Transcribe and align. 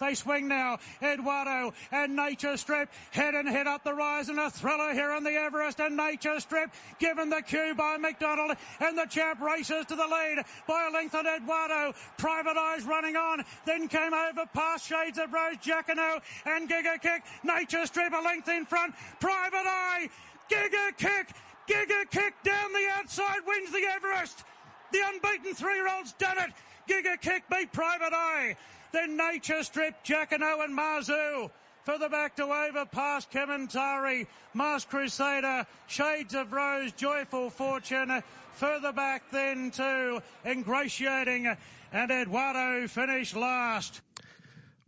They 0.00 0.14
swing 0.14 0.48
now. 0.48 0.78
Eduardo 1.02 1.74
and 1.92 2.16
Nature 2.16 2.56
Strip 2.56 2.88
head 3.10 3.34
and 3.34 3.46
head 3.46 3.66
up 3.66 3.84
the 3.84 3.92
rise 3.92 4.30
and 4.30 4.38
a 4.38 4.50
thriller 4.50 4.94
here 4.94 5.12
on 5.12 5.24
the 5.24 5.32
Everest 5.32 5.78
and 5.78 5.96
Nature 5.96 6.40
Strip 6.40 6.70
given 6.98 7.28
the 7.28 7.42
cue 7.42 7.74
by 7.76 7.98
McDonald 7.98 8.56
and 8.80 8.96
the 8.96 9.04
champ 9.04 9.40
races 9.40 9.84
to 9.86 9.94
the 9.94 10.06
lead 10.06 10.42
by 10.66 10.88
a 10.88 10.92
length 10.92 11.14
on 11.14 11.26
Eduardo. 11.26 11.94
Private 12.16 12.56
Eyes 12.56 12.84
running 12.84 13.16
on. 13.16 13.44
Then 13.66 13.88
came 13.88 14.14
over 14.14 14.46
past 14.54 14.86
Shades 14.86 15.18
of 15.18 15.32
Rose, 15.32 15.56
Jacquinot 15.58 16.22
and 16.46 16.68
Giga 16.68 17.00
Kick. 17.00 17.22
Nature 17.44 17.84
Strip 17.84 18.12
a 18.12 18.24
length 18.24 18.48
in 18.48 18.64
front. 18.64 18.94
Private 19.20 19.66
Eye. 19.66 20.08
Giga 20.50 20.96
Kick. 20.96 21.28
Giga 21.68 22.10
Kick 22.10 22.34
down 22.42 22.72
the 22.72 22.88
outside 22.98 23.40
wins 23.46 23.70
the 23.70 23.84
Everest. 23.94 24.44
The 24.92 25.00
unbeaten 25.06 25.54
three-year-old's 25.54 26.14
done 26.14 26.38
it. 26.38 26.50
Giga 26.88 27.20
Kick 27.20 27.44
beat 27.50 27.70
Private 27.72 28.14
Eye. 28.14 28.56
Then 28.92 29.16
Nature 29.16 29.62
Strip, 29.62 30.04
Jacquinot 30.04 30.64
and 30.64 30.76
Mazu. 30.76 31.50
Further 31.84 32.08
back 32.08 32.36
to 32.36 32.44
over 32.44 32.84
past 32.84 33.30
Kementari, 33.30 34.26
Masked 34.52 34.90
Crusader, 34.90 35.66
Shades 35.86 36.34
of 36.34 36.52
Rose, 36.52 36.92
Joyful 36.92 37.50
Fortune. 37.50 38.22
Further 38.54 38.92
back 38.92 39.30
then 39.30 39.70
to 39.72 40.22
Ingratiating 40.44 41.56
and 41.92 42.10
Eduardo 42.10 42.86
finished 42.86 43.34
last. 43.34 44.02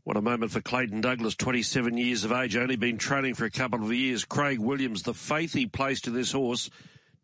What 0.04 0.16
a 0.16 0.22
moment 0.22 0.50
for 0.50 0.60
Clayton 0.60 1.00
Douglas, 1.00 1.36
27 1.36 1.96
years 1.96 2.24
of 2.24 2.32
age, 2.32 2.56
only 2.56 2.76
been 2.76 2.98
training 2.98 3.34
for 3.34 3.44
a 3.44 3.50
couple 3.50 3.84
of 3.84 3.92
years. 3.92 4.24
Craig 4.24 4.58
Williams, 4.58 5.02
the 5.02 5.14
faith 5.14 5.52
he 5.52 5.66
placed 5.66 6.08
in 6.08 6.14
this 6.14 6.32
horse 6.32 6.70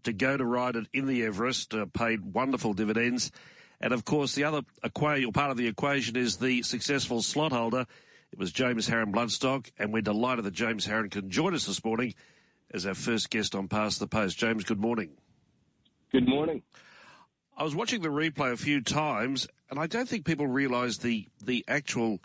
to 0.04 0.12
go 0.12 0.36
to 0.36 0.44
ride 0.44 0.76
it 0.76 0.86
in 0.92 1.06
the 1.06 1.24
Everest, 1.24 1.74
uh, 1.74 1.86
paid 1.86 2.32
wonderful 2.32 2.72
dividends. 2.72 3.32
And 3.80 3.92
of 3.92 4.04
course, 4.04 4.34
the 4.34 4.44
other 4.44 4.62
part 4.92 5.50
of 5.50 5.56
the 5.56 5.68
equation 5.68 6.16
is 6.16 6.36
the 6.36 6.62
successful 6.62 7.22
slot 7.22 7.52
holder. 7.52 7.86
It 8.32 8.38
was 8.38 8.52
James 8.52 8.88
Harron 8.88 9.12
Bloodstock, 9.12 9.70
and 9.78 9.92
we're 9.92 10.02
delighted 10.02 10.44
that 10.44 10.54
James 10.54 10.86
Harron 10.86 11.10
can 11.10 11.30
join 11.30 11.54
us 11.54 11.66
this 11.66 11.84
morning 11.84 12.14
as 12.72 12.86
our 12.86 12.94
first 12.94 13.30
guest 13.30 13.54
on 13.54 13.68
Past 13.68 14.00
the 14.00 14.06
Post. 14.06 14.38
James, 14.38 14.64
good 14.64 14.80
morning. 14.80 15.10
Good 16.12 16.28
morning. 16.28 16.62
I 17.56 17.64
was 17.64 17.74
watching 17.74 18.02
the 18.02 18.08
replay 18.08 18.52
a 18.52 18.56
few 18.56 18.80
times, 18.80 19.48
and 19.70 19.78
I 19.78 19.86
don't 19.86 20.08
think 20.08 20.24
people 20.24 20.46
realise 20.46 20.98
the 20.98 21.26
the 21.42 21.64
actual 21.66 22.20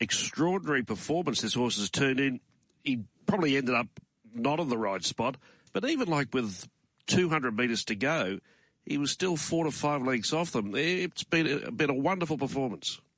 extraordinary 0.00 0.82
performance 0.82 1.40
this 1.40 1.54
horse 1.54 1.78
has 1.78 1.90
turned 1.90 2.20
in. 2.20 2.40
He 2.82 3.00
probably 3.26 3.56
ended 3.56 3.74
up 3.74 3.88
not 4.34 4.60
in 4.60 4.68
the 4.68 4.78
right 4.78 5.04
spot, 5.04 5.36
but 5.72 5.84
even 5.88 6.08
like 6.08 6.32
with 6.34 6.68
200 7.06 7.56
metres 7.56 7.84
to 7.86 7.94
go, 7.94 8.38
he 8.86 8.98
was 8.98 9.10
still 9.10 9.36
four 9.36 9.64
to 9.64 9.70
five 9.70 10.02
lengths 10.02 10.32
off 10.32 10.52
them. 10.52 10.72
It's 10.74 11.24
been 11.24 11.64
a, 11.64 11.70
been 11.72 11.90
a 11.90 11.94
wonderful 11.94 12.38
performance. 12.38 13.00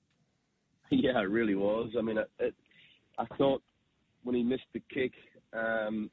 Yeah, 0.90 1.20
it 1.20 1.28
really 1.28 1.54
was. 1.54 1.90
I 1.98 2.00
mean, 2.00 2.16
it, 2.16 2.30
it, 2.38 2.54
I 3.18 3.26
thought 3.36 3.60
when 4.22 4.34
he 4.34 4.42
missed 4.42 4.68
the 4.72 4.80
kick 4.90 5.12
um, 5.52 6.10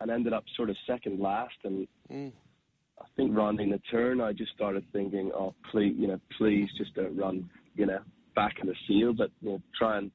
and 0.00 0.10
ended 0.10 0.32
up 0.32 0.44
sort 0.56 0.70
of 0.70 0.76
second 0.86 1.20
last, 1.20 1.56
and 1.62 1.86
mm. 2.10 2.32
I 2.98 3.04
think 3.16 3.36
rounding 3.36 3.68
the 3.68 3.80
turn, 3.90 4.22
I 4.22 4.32
just 4.32 4.52
started 4.54 4.82
thinking, 4.94 5.30
oh, 5.34 5.54
please, 5.70 5.94
you 5.98 6.06
know, 6.06 6.18
please 6.38 6.70
just 6.78 6.94
don't 6.94 7.14
run, 7.14 7.50
you 7.74 7.84
know, 7.84 7.98
back 8.34 8.54
in 8.62 8.66
the 8.66 8.74
field, 8.88 9.18
but 9.18 9.30
you 9.42 9.50
know, 9.50 9.62
try 9.78 9.98
and 9.98 10.10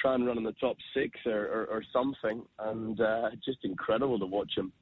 try 0.00 0.14
and 0.14 0.24
run 0.24 0.38
in 0.38 0.44
the 0.44 0.52
top 0.52 0.76
six 0.94 1.18
or, 1.26 1.46
or, 1.46 1.66
or 1.66 1.82
something. 1.92 2.44
And 2.60 3.00
uh, 3.00 3.30
just 3.44 3.58
incredible 3.64 4.20
to 4.20 4.26
watch 4.26 4.52
him 4.56 4.72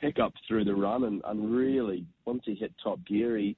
pick 0.00 0.18
up 0.18 0.32
through 0.46 0.64
the 0.64 0.74
run 0.74 1.04
and, 1.04 1.22
and 1.26 1.54
really 1.54 2.06
once 2.24 2.42
he 2.44 2.54
hit 2.54 2.72
top 2.82 3.04
gear, 3.06 3.36
he 3.36 3.56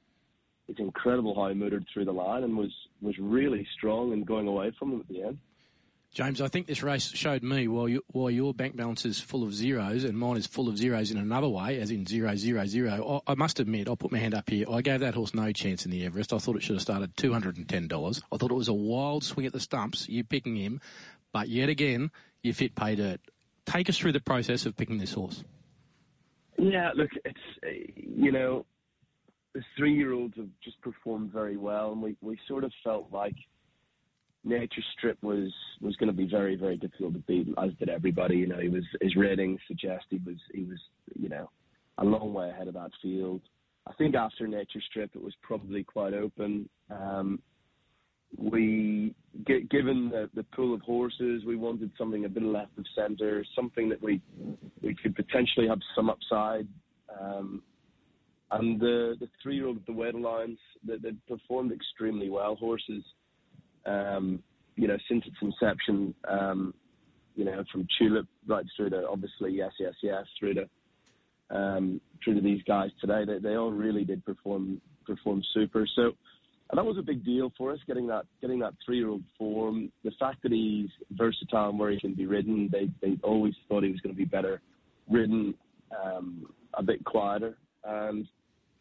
it's 0.69 0.79
incredible 0.79 1.35
how 1.35 1.49
he 1.49 1.55
motored 1.55 1.85
through 1.93 2.05
the 2.05 2.13
line 2.13 2.45
and 2.45 2.57
was 2.57 2.73
was 3.01 3.17
really 3.19 3.67
strong 3.77 4.13
and 4.13 4.27
going 4.27 4.49
away 4.49 4.73
from 4.79 4.93
him 4.93 5.01
at 5.01 5.09
the 5.09 5.23
end. 5.23 5.39
James, 6.13 6.43
I 6.43 6.49
think 6.49 6.67
this 6.67 6.83
race 6.83 7.11
showed 7.15 7.43
me 7.43 7.69
why, 7.69 7.87
you, 7.87 8.05
why 8.09 8.29
your 8.29 8.53
bank 8.53 8.77
balance 8.77 9.07
is 9.07 9.19
full 9.19 9.43
of 9.43 9.55
zeros 9.55 10.05
and 10.05 10.19
mine 10.19 10.37
is 10.37 10.47
full 10.47 10.69
of 10.69 10.77
zeros 10.77 11.11
in 11.11 11.17
another 11.17 11.49
way, 11.49 11.81
as 11.81 11.91
in 11.91 12.05
zero, 12.05 12.37
zero, 12.37 12.67
zero. 12.67 13.23
I, 13.27 13.33
I 13.33 13.35
must 13.35 13.61
admit, 13.61 13.89
I'll 13.89 13.97
put 13.97 14.13
my 14.13 14.19
hand 14.19 14.35
up 14.35 14.51
here. 14.51 14.67
I 14.71 14.83
gave 14.83 15.01
that 15.01 15.15
horse 15.15 15.33
no 15.33 15.51
chance 15.53 15.87
in 15.87 15.91
the 15.91 16.05
Everest. 16.05 16.35
I 16.35 16.39
thought 16.39 16.57
it 16.57 16.63
should 16.63 16.75
have 16.75 16.83
started 16.83 17.17
$210. 17.17 18.23
I 18.31 18.37
thought 18.37 18.51
it 18.51 18.55
was 18.55 18.69
a 18.69 18.75
wild 18.75 19.25
swing 19.25 19.47
at 19.47 19.55
the 19.55 19.61
stumps, 19.61 20.07
you 20.07 20.23
picking 20.23 20.57
him, 20.57 20.83
but 21.33 21.49
yet 21.49 21.71
again, 21.71 22.11
you 22.43 22.53
fit 22.53 22.75
pay 22.75 22.95
dirt. 22.95 23.21
Take 23.65 23.89
us 23.89 23.97
through 23.97 24.13
the 24.13 24.21
process 24.21 24.67
of 24.67 24.77
picking 24.77 24.99
this 24.99 25.15
horse. 25.15 25.43
Yeah, 26.63 26.91
look, 26.95 27.11
it's, 27.25 27.89
you 27.97 28.31
know, 28.31 28.65
the 29.53 29.63
three 29.77 29.95
year 29.95 30.13
olds 30.13 30.37
have 30.37 30.49
just 30.63 30.81
performed 30.81 31.33
very 31.33 31.57
well, 31.57 31.91
and 31.91 32.01
we, 32.01 32.17
we 32.21 32.39
sort 32.47 32.63
of 32.63 32.73
felt 32.85 33.09
like 33.13 33.35
Nature 34.45 34.83
Strip 34.97 35.21
was 35.23 35.53
was 35.81 35.97
going 35.97 36.09
to 36.09 36.17
be 36.17 36.29
very 36.29 36.55
very 36.55 36.77
difficult 36.77 37.15
to 37.15 37.19
beat, 37.21 37.49
as 37.63 37.73
did 37.81 37.89
everybody. 37.89 38.37
You 38.37 38.47
know, 38.47 38.61
he 38.61 38.69
was 38.69 38.85
his 39.01 39.17
ratings 39.17 39.61
suggest 39.67 40.05
he 40.11 40.21
was 40.25 40.37
he 40.55 40.63
was 40.63 40.79
you 41.19 41.29
know 41.29 41.51
a 41.99 42.05
long 42.05 42.33
way 42.33 42.51
ahead 42.51 42.69
of 42.69 42.75
that 42.75 42.93
field. 43.03 43.41
I 43.89 43.93
think 43.95 44.15
after 44.15 44.47
Nature 44.47 44.81
Strip, 44.89 45.11
it 45.17 45.23
was 45.23 45.35
probably 45.43 45.83
quite 45.83 46.15
open. 46.15 46.69
Um, 46.91 47.43
we, 48.39 49.15
given 49.47 50.11
the, 50.11 50.31
the 50.35 50.43
pool 50.55 50.75
of 50.75 50.81
horses, 50.83 51.45
we 51.47 51.57
wanted 51.57 51.91
something 51.99 52.25
a 52.25 52.29
bit 52.29 52.43
left 52.43 52.77
of 52.79 52.85
centre, 52.95 53.45
something 53.55 53.89
that 53.89 54.03
we 54.03 54.21
we 54.83 54.95
could 54.95 55.15
potentially 55.15 55.69
have 55.69 55.81
some 55.95 56.11
upside. 56.11 56.67
Um, 57.21 57.63
and 58.51 58.81
the 58.81 59.17
the 59.21 59.29
three 59.43 59.57
year 59.57 59.67
old 59.67 59.81
the 59.87 59.93
weight 59.93 60.15
allowance, 60.15 60.59
that 60.87 61.03
they, 61.03 61.11
they 61.11 61.17
performed 61.29 61.73
extremely 61.73 62.31
well. 62.31 62.57
Horses 62.57 63.05
um, 63.87 64.43
you 64.77 64.89
know, 64.89 64.97
since 65.09 65.25
its 65.27 65.37
inception, 65.41 66.15
um, 66.29 66.75
you 67.35 67.45
know, 67.45 67.65
from 67.71 67.87
Tulip 67.99 68.27
right 68.47 68.65
through 68.77 68.91
to 68.91 69.07
obviously 69.09 69.53
yes, 69.53 69.73
yes, 69.79 69.95
yes, 70.03 70.25
through 70.39 70.55
to 70.55 70.69
um, 71.51 72.01
through 72.23 72.35
to 72.35 72.41
these 72.41 72.63
guys 72.67 72.91
today, 73.01 73.25
they, 73.27 73.39
they 73.39 73.57
all 73.57 73.71
really 73.71 74.05
did 74.05 74.25
perform 74.25 74.81
perform 75.07 75.43
super. 75.53 75.87
So 75.95 76.13
and 76.73 76.79
that 76.79 76.87
was 76.87 76.97
a 76.97 77.03
big 77.03 77.23
deal 77.23 77.53
for 77.57 77.71
us 77.71 77.79
getting 77.87 78.07
that 78.07 78.25
getting 78.41 78.59
that 78.61 78.73
three 78.85 78.97
year 78.97 79.11
old 79.11 79.23
form. 79.39 79.93
The 80.05 80.11
fact 80.19 80.43
that 80.43 80.53
he's 80.53 80.89
versatile 81.11 81.69
and 81.69 81.79
where 81.79 81.91
he 81.91 82.01
can 82.01 82.15
be 82.15 82.27
ridden, 82.27 82.71
they 82.73 82.89
they 83.03 83.19
always 83.23 83.53
thought 83.69 83.85
he 83.85 83.91
was 83.91 84.01
going 84.01 84.15
to 84.15 84.19
be 84.19 84.25
better 84.25 84.63
ridden, 85.09 85.55
um, 86.03 86.47
a 86.73 86.83
bit 86.83 87.05
quieter, 87.05 87.59
and 87.85 88.27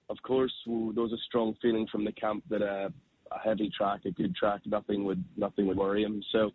of 0.09 0.17
course 0.23 0.53
there 0.65 1.03
was 1.03 1.11
a 1.11 1.21
strong 1.27 1.53
feeling 1.61 1.85
from 1.91 2.05
the 2.05 2.13
camp 2.13 2.45
that 2.49 2.61
uh, 2.61 2.89
a 3.33 3.39
heavy 3.43 3.69
track, 3.75 4.05
a 4.05 4.11
good 4.11 4.33
track, 4.35 4.61
nothing 4.65 5.03
would 5.03 5.23
nothing 5.35 5.67
would 5.67 5.77
worry 5.77 6.03
him. 6.03 6.23
So 6.31 6.51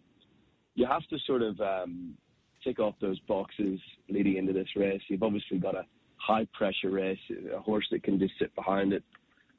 you 0.74 0.86
have 0.86 1.06
to 1.08 1.18
sort 1.26 1.42
of 1.42 1.60
um, 1.60 2.14
tick 2.64 2.78
off 2.78 2.94
those 3.02 3.20
boxes 3.20 3.78
leading 4.08 4.38
into 4.38 4.54
this 4.54 4.68
race. 4.74 5.02
You've 5.08 5.22
obviously 5.22 5.58
got 5.58 5.74
a 5.74 5.84
high 6.16 6.46
pressure 6.54 6.90
race, 6.90 7.18
a 7.54 7.60
horse 7.60 7.86
that 7.90 8.02
can 8.02 8.18
just 8.18 8.32
sit 8.38 8.54
behind 8.54 8.94
it 8.94 9.04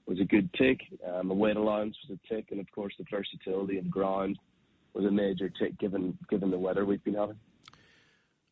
was 0.08 0.20
a 0.20 0.26
good 0.26 0.52
tick. 0.54 0.80
Um, 1.06 1.28
the 1.28 1.34
weight 1.34 1.58
allowance 1.58 1.96
was 2.08 2.18
a 2.18 2.34
tick, 2.34 2.48
and 2.52 2.60
of 2.60 2.72
course 2.72 2.94
the 2.98 3.06
versatility 3.10 3.78
and 3.78 3.92
ground 3.92 4.40
was 4.94 5.06
a 5.06 5.12
major 5.12 5.50
tick 5.50 5.78
given 5.78 6.18
given 6.30 6.50
the 6.50 6.58
weather 6.58 6.86
we've 6.86 7.04
been 7.04 7.16
having. 7.16 7.38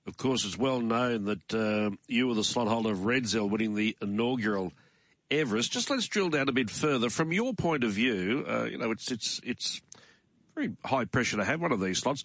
Of 0.07 0.17
course, 0.17 0.45
it's 0.45 0.57
well 0.57 0.81
known 0.81 1.25
that 1.25 1.53
uh, 1.53 1.95
you 2.07 2.27
were 2.27 2.35
the 2.35 2.43
slot 2.43 2.67
holder 2.67 2.91
of 2.91 2.99
Redzel 2.99 3.49
winning 3.49 3.73
the 3.73 3.97
inaugural 4.01 4.71
Everest. 5.31 5.71
Just 5.71 5.89
let's 5.89 6.07
drill 6.07 6.29
down 6.29 6.47
a 6.47 6.51
bit 6.51 6.69
further. 6.69 7.09
From 7.09 7.31
your 7.31 7.53
point 7.55 7.83
of 7.83 7.91
view, 7.91 8.45
uh, 8.47 8.65
you 8.65 8.77
know, 8.77 8.91
it's 8.91 9.11
it's 9.11 9.41
it's 9.43 9.81
very 10.53 10.73
high 10.83 11.05
pressure 11.05 11.37
to 11.37 11.45
have 11.45 11.61
one 11.61 11.71
of 11.71 11.81
these 11.81 11.99
slots. 11.99 12.23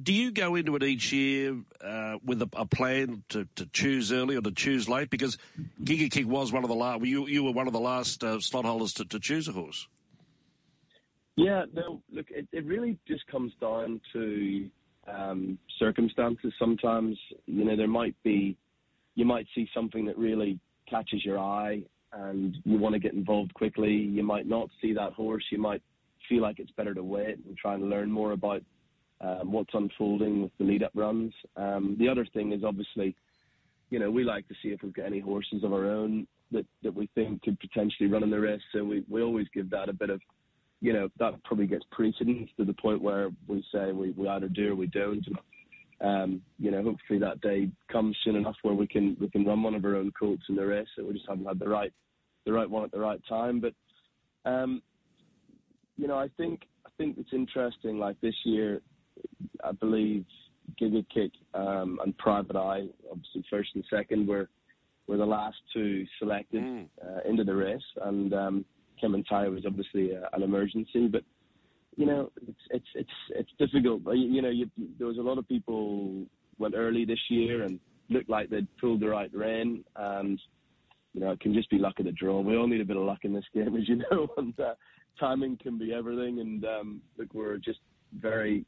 Do 0.00 0.12
you 0.12 0.30
go 0.30 0.54
into 0.54 0.74
it 0.76 0.82
each 0.82 1.12
year 1.12 1.56
uh, 1.82 2.16
with 2.24 2.40
a, 2.40 2.48
a, 2.54 2.64
plan 2.64 3.24
to, 3.28 3.46
to 3.56 3.66
choose 3.66 4.10
early 4.10 4.36
or 4.36 4.40
to 4.40 4.50
choose 4.50 4.88
late? 4.88 5.10
Because 5.10 5.36
Giga 5.82 6.10
Kick 6.10 6.26
was 6.26 6.50
one 6.50 6.64
of 6.64 6.70
the 6.70 6.74
last. 6.74 7.04
You 7.04 7.26
you 7.26 7.44
were 7.44 7.52
one 7.52 7.66
of 7.66 7.74
the 7.74 7.80
last 7.80 8.24
uh, 8.24 8.40
slot 8.40 8.64
holders 8.64 8.94
to, 8.94 9.04
to 9.04 9.20
choose 9.20 9.48
a 9.48 9.52
horse. 9.52 9.86
Yeah, 11.36 11.64
no. 11.74 12.02
Look, 12.10 12.26
it, 12.30 12.46
it 12.52 12.64
really 12.64 12.98
just 13.06 13.26
comes 13.26 13.52
down 13.60 14.00
to 14.12 14.70
um, 15.06 15.58
circumstances. 15.78 16.52
Sometimes, 16.58 17.18
you 17.46 17.64
know, 17.64 17.76
there 17.76 17.88
might 17.88 18.14
be, 18.22 18.56
you 19.14 19.24
might 19.24 19.46
see 19.54 19.68
something 19.74 20.06
that 20.06 20.18
really 20.18 20.58
catches 20.88 21.24
your 21.24 21.38
eye, 21.38 21.82
and 22.12 22.56
you 22.64 22.78
want 22.78 22.94
to 22.94 22.98
get 22.98 23.14
involved 23.14 23.54
quickly. 23.54 23.92
You 23.92 24.22
might 24.22 24.46
not 24.46 24.68
see 24.80 24.92
that 24.94 25.12
horse. 25.12 25.44
You 25.50 25.58
might 25.58 25.82
feel 26.28 26.42
like 26.42 26.58
it's 26.58 26.70
better 26.72 26.94
to 26.94 27.02
wait 27.02 27.38
and 27.46 27.56
try 27.56 27.74
and 27.74 27.88
learn 27.88 28.10
more 28.10 28.32
about 28.32 28.62
um, 29.22 29.52
what's 29.52 29.72
unfolding 29.74 30.42
with 30.42 30.50
the 30.58 30.64
lead 30.64 30.82
up 30.82 30.92
runs. 30.94 31.32
Um, 31.56 31.96
the 31.98 32.08
other 32.08 32.26
thing 32.34 32.52
is 32.52 32.64
obviously, 32.64 33.14
you 33.90 33.98
know, 33.98 34.10
we 34.10 34.24
like 34.24 34.48
to 34.48 34.54
see 34.62 34.70
if 34.70 34.82
we've 34.82 34.92
got 34.92 35.06
any 35.06 35.20
horses 35.20 35.64
of 35.64 35.72
our 35.72 35.86
own 35.86 36.26
that, 36.50 36.66
that 36.82 36.94
we 36.94 37.08
think 37.14 37.42
could 37.42 37.58
potentially 37.60 38.10
run 38.10 38.22
in 38.22 38.30
the 38.30 38.40
race. 38.40 38.60
So 38.72 38.84
we, 38.84 39.04
we 39.08 39.22
always 39.22 39.46
give 39.54 39.70
that 39.70 39.88
a 39.88 39.92
bit 39.92 40.10
of, 40.10 40.20
you 40.80 40.92
know, 40.92 41.08
that 41.18 41.42
probably 41.44 41.66
gets 41.66 41.84
precedence 41.92 42.50
to 42.56 42.64
the 42.64 42.74
point 42.74 43.00
where 43.00 43.30
we 43.46 43.64
say 43.72 43.92
we, 43.92 44.10
we 44.10 44.28
either 44.28 44.48
do 44.48 44.72
or 44.72 44.74
we 44.74 44.88
don't. 44.88 45.24
And, 45.26 45.38
um, 46.02 46.42
you 46.58 46.72
know, 46.72 46.82
hopefully 46.82 47.20
that 47.20 47.40
day 47.40 47.70
comes 47.90 48.16
soon 48.24 48.34
enough 48.34 48.56
where 48.62 48.74
we 48.74 48.88
can 48.88 49.16
we 49.20 49.30
can 49.30 49.44
run 49.44 49.62
one 49.62 49.76
of 49.76 49.84
our 49.84 49.94
own 49.94 50.10
colts 50.18 50.42
in 50.48 50.56
the 50.56 50.66
race. 50.66 50.88
So 50.96 51.04
we 51.04 51.14
just 51.14 51.28
haven't 51.28 51.46
had 51.46 51.60
the 51.60 51.68
right 51.68 51.92
the 52.44 52.52
right 52.52 52.68
one 52.68 52.82
at 52.82 52.90
the 52.90 52.98
right 52.98 53.20
time. 53.28 53.60
But 53.60 53.74
um, 54.50 54.82
you 55.96 56.08
know, 56.08 56.18
I 56.18 56.28
think 56.36 56.62
I 56.84 56.90
think 56.98 57.18
it's 57.18 57.32
interesting. 57.32 58.00
Like 58.00 58.20
this 58.20 58.34
year, 58.44 58.80
I 59.64 59.72
believe 59.72 60.24
Giga 60.80 61.04
Kick 61.12 61.32
um, 61.54 61.98
and 62.04 62.16
Private 62.18 62.56
Eye, 62.56 62.86
obviously 63.10 63.44
first 63.50 63.70
and 63.74 63.84
second, 63.90 64.26
were 64.26 64.48
were 65.08 65.16
the 65.16 65.26
last 65.26 65.56
two 65.72 66.06
selected 66.18 66.62
mm. 66.62 66.86
uh, 67.04 67.28
into 67.28 67.44
the 67.44 67.54
race, 67.54 67.82
and 68.02 68.32
um, 68.32 68.64
Kementari 69.02 69.52
was 69.52 69.64
obviously 69.66 70.12
a, 70.12 70.28
an 70.32 70.42
emergency. 70.42 71.08
But 71.08 71.24
you 71.96 72.06
know, 72.06 72.30
it's 72.46 72.60
it's 72.70 72.86
it's 72.94 73.10
it's 73.30 73.50
difficult. 73.58 74.02
You, 74.06 74.28
you 74.28 74.42
know, 74.42 74.50
you, 74.50 74.70
there 74.98 75.08
was 75.08 75.18
a 75.18 75.22
lot 75.22 75.38
of 75.38 75.48
people 75.48 76.24
went 76.58 76.74
early 76.76 77.04
this 77.04 77.20
year 77.28 77.64
and 77.64 77.80
looked 78.08 78.30
like 78.30 78.48
they'd 78.50 78.68
pulled 78.78 79.00
the 79.00 79.08
right 79.08 79.30
rein, 79.34 79.84
and 79.96 80.40
you 81.12 81.20
know, 81.20 81.32
it 81.32 81.40
can 81.40 81.52
just 81.52 81.70
be 81.70 81.78
luck 81.78 81.98
of 81.98 82.06
the 82.06 82.12
draw. 82.12 82.40
We 82.40 82.56
all 82.56 82.66
need 82.66 82.80
a 82.80 82.86
bit 82.86 82.96
of 82.96 83.02
luck 83.02 83.20
in 83.24 83.32
this 83.32 83.44
game, 83.54 83.76
as 83.80 83.88
you 83.88 84.02
know, 84.10 84.28
and 84.36 84.58
uh, 84.58 84.74
timing 85.18 85.58
can 85.62 85.78
be 85.78 85.92
everything. 85.92 86.40
And 86.40 86.64
um, 86.64 87.02
look, 87.18 87.34
we're 87.34 87.58
just 87.58 87.80
very, 88.18 88.64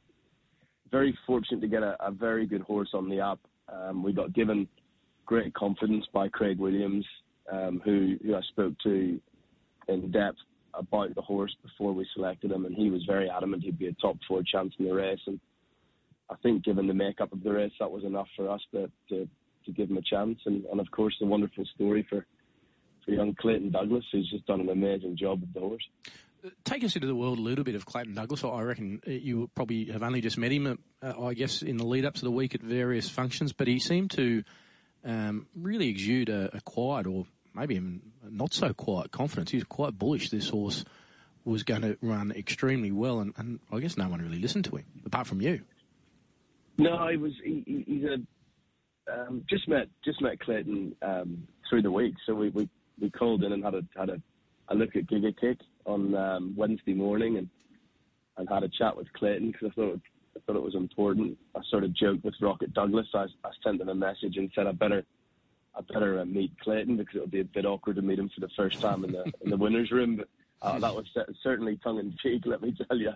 very 0.95 1.17
fortunate 1.27 1.59
to 1.59 1.67
get 1.67 1.83
a, 1.83 1.97
a 1.99 2.09
very 2.09 2.45
good 2.45 2.61
horse 2.61 2.91
on 2.93 3.09
the 3.09 3.19
up. 3.19 3.41
Um, 3.67 4.01
we 4.01 4.13
got 4.13 4.31
given 4.31 4.65
great 5.25 5.53
confidence 5.53 6.05
by 6.13 6.29
Craig 6.29 6.57
Williams, 6.57 7.05
um, 7.51 7.81
who, 7.83 8.15
who 8.23 8.33
I 8.33 8.41
spoke 8.53 8.73
to 8.83 9.19
in 9.89 10.11
depth 10.11 10.37
about 10.73 11.13
the 11.13 11.21
horse 11.21 11.53
before 11.61 11.91
we 11.91 12.07
selected 12.13 12.49
him, 12.49 12.65
and 12.65 12.73
he 12.73 12.89
was 12.89 13.03
very 13.05 13.29
adamant 13.29 13.63
he'd 13.63 13.77
be 13.77 13.87
a 13.87 13.93
top 13.93 14.15
four 14.25 14.41
chance 14.41 14.73
in 14.79 14.85
the 14.85 14.93
race. 14.93 15.19
And 15.27 15.37
I 16.29 16.35
think, 16.41 16.63
given 16.63 16.87
the 16.87 16.93
makeup 16.93 17.33
of 17.33 17.43
the 17.43 17.51
race, 17.51 17.73
that 17.81 17.91
was 17.91 18.05
enough 18.05 18.27
for 18.37 18.49
us 18.49 18.61
to 18.71 18.89
to, 19.09 19.27
to 19.65 19.71
give 19.73 19.89
him 19.89 19.97
a 19.97 20.01
chance. 20.01 20.39
And, 20.45 20.63
and 20.65 20.79
of 20.79 20.89
course, 20.91 21.15
the 21.19 21.25
wonderful 21.25 21.65
story 21.75 22.05
for 22.09 22.25
for 23.03 23.11
young 23.11 23.35
Clayton 23.35 23.71
Douglas, 23.71 24.05
who's 24.11 24.29
just 24.29 24.45
done 24.47 24.61
an 24.61 24.69
amazing 24.69 25.17
job 25.17 25.41
with 25.41 25.53
the 25.53 25.59
horse. 25.59 25.87
Take 26.63 26.83
us 26.83 26.95
into 26.95 27.07
the 27.07 27.15
world 27.15 27.37
a 27.37 27.41
little 27.41 27.63
bit 27.63 27.75
of 27.75 27.85
Clayton 27.85 28.13
Douglas. 28.13 28.43
I 28.43 28.61
reckon 28.61 29.01
you 29.05 29.49
probably 29.55 29.85
have 29.85 30.03
only 30.03 30.21
just 30.21 30.37
met 30.37 30.51
him, 30.51 30.79
uh, 31.01 31.23
I 31.25 31.33
guess, 31.33 31.61
in 31.61 31.77
the 31.77 31.85
lead 31.85 32.05
up 32.05 32.15
to 32.15 32.21
the 32.21 32.31
week 32.31 32.53
at 32.55 32.61
various 32.61 33.09
functions, 33.09 33.53
but 33.53 33.67
he 33.67 33.79
seemed 33.79 34.11
to 34.11 34.43
um, 35.03 35.47
really 35.55 35.87
exude 35.89 36.29
a, 36.29 36.55
a, 36.55 36.61
quiet 36.61 37.07
or 37.07 37.25
maybe 37.53 37.75
even 37.75 38.01
not 38.29 38.53
so 38.53 38.73
quiet 38.73 39.11
confidence. 39.11 39.51
He 39.51 39.57
was 39.57 39.63
quite 39.65 39.97
bullish 39.97 40.29
this 40.29 40.49
horse 40.49 40.83
was 41.45 41.63
going 41.63 41.81
to 41.81 41.97
run 42.01 42.31
extremely 42.31 42.91
well, 42.91 43.19
and, 43.19 43.33
and 43.37 43.59
I 43.71 43.79
guess 43.79 43.97
no 43.97 44.09
one 44.09 44.19
really 44.21 44.39
listened 44.39 44.65
to 44.65 44.77
him 44.77 44.85
apart 45.05 45.27
from 45.27 45.41
you. 45.41 45.61
No, 46.77 47.07
he 47.07 47.17
was. 47.17 47.33
He, 47.43 47.85
he's 47.87 48.03
a 48.03 48.17
um, 49.13 49.43
just 49.47 49.67
met 49.67 49.87
just 50.03 50.21
met 50.21 50.39
Clayton 50.39 50.95
um, 51.01 51.47
through 51.69 51.83
the 51.83 51.91
week, 51.91 52.15
so 52.25 52.33
we, 52.33 52.49
we, 52.49 52.67
we 52.99 53.09
called 53.11 53.43
in 53.43 53.53
and 53.53 53.63
had 53.63 53.75
a 53.75 53.81
had 53.95 54.09
a, 54.09 54.21
a 54.69 54.75
look 54.75 54.95
at 54.95 55.05
Giga 55.05 55.39
Kick 55.39 55.59
on 55.85 56.15
um, 56.15 56.53
Wednesday 56.55 56.93
morning, 56.93 57.37
and 57.37 57.49
and 58.37 58.49
had 58.49 58.63
a 58.63 58.69
chat 58.69 58.95
with 58.95 59.11
Clayton 59.13 59.51
because 59.51 59.71
I 59.71 59.75
thought 59.75 60.01
I 60.35 60.39
thought 60.45 60.55
it 60.57 60.63
was 60.63 60.75
important. 60.75 61.37
I 61.55 61.61
sort 61.69 61.83
of 61.83 61.93
joked 61.93 62.23
with 62.23 62.35
Rocket 62.41 62.73
Douglas. 62.73 63.07
I, 63.13 63.25
I 63.43 63.51
sent 63.63 63.81
him 63.81 63.89
a 63.89 63.95
message 63.95 64.37
and 64.37 64.51
said 64.53 64.67
I 64.67 64.71
better 64.71 65.05
I 65.75 65.81
better 65.93 66.19
uh, 66.19 66.25
meet 66.25 66.51
Clayton 66.59 66.97
because 66.97 67.15
it 67.15 67.21
would 67.21 67.31
be 67.31 67.41
a 67.41 67.45
bit 67.45 67.65
awkward 67.65 67.97
to 67.97 68.01
meet 68.01 68.19
him 68.19 68.29
for 68.33 68.41
the 68.41 68.53
first 68.55 68.81
time 68.81 69.03
in 69.03 69.11
the 69.11 69.23
in 69.41 69.49
the 69.49 69.57
winners' 69.57 69.91
room. 69.91 70.17
But 70.17 70.27
uh, 70.61 70.79
that 70.79 70.95
was 70.95 71.05
certainly 71.43 71.79
tongue 71.83 71.99
in 71.99 72.15
cheek, 72.21 72.43
let 72.45 72.61
me 72.61 72.75
tell 72.87 72.97
you. 72.97 73.13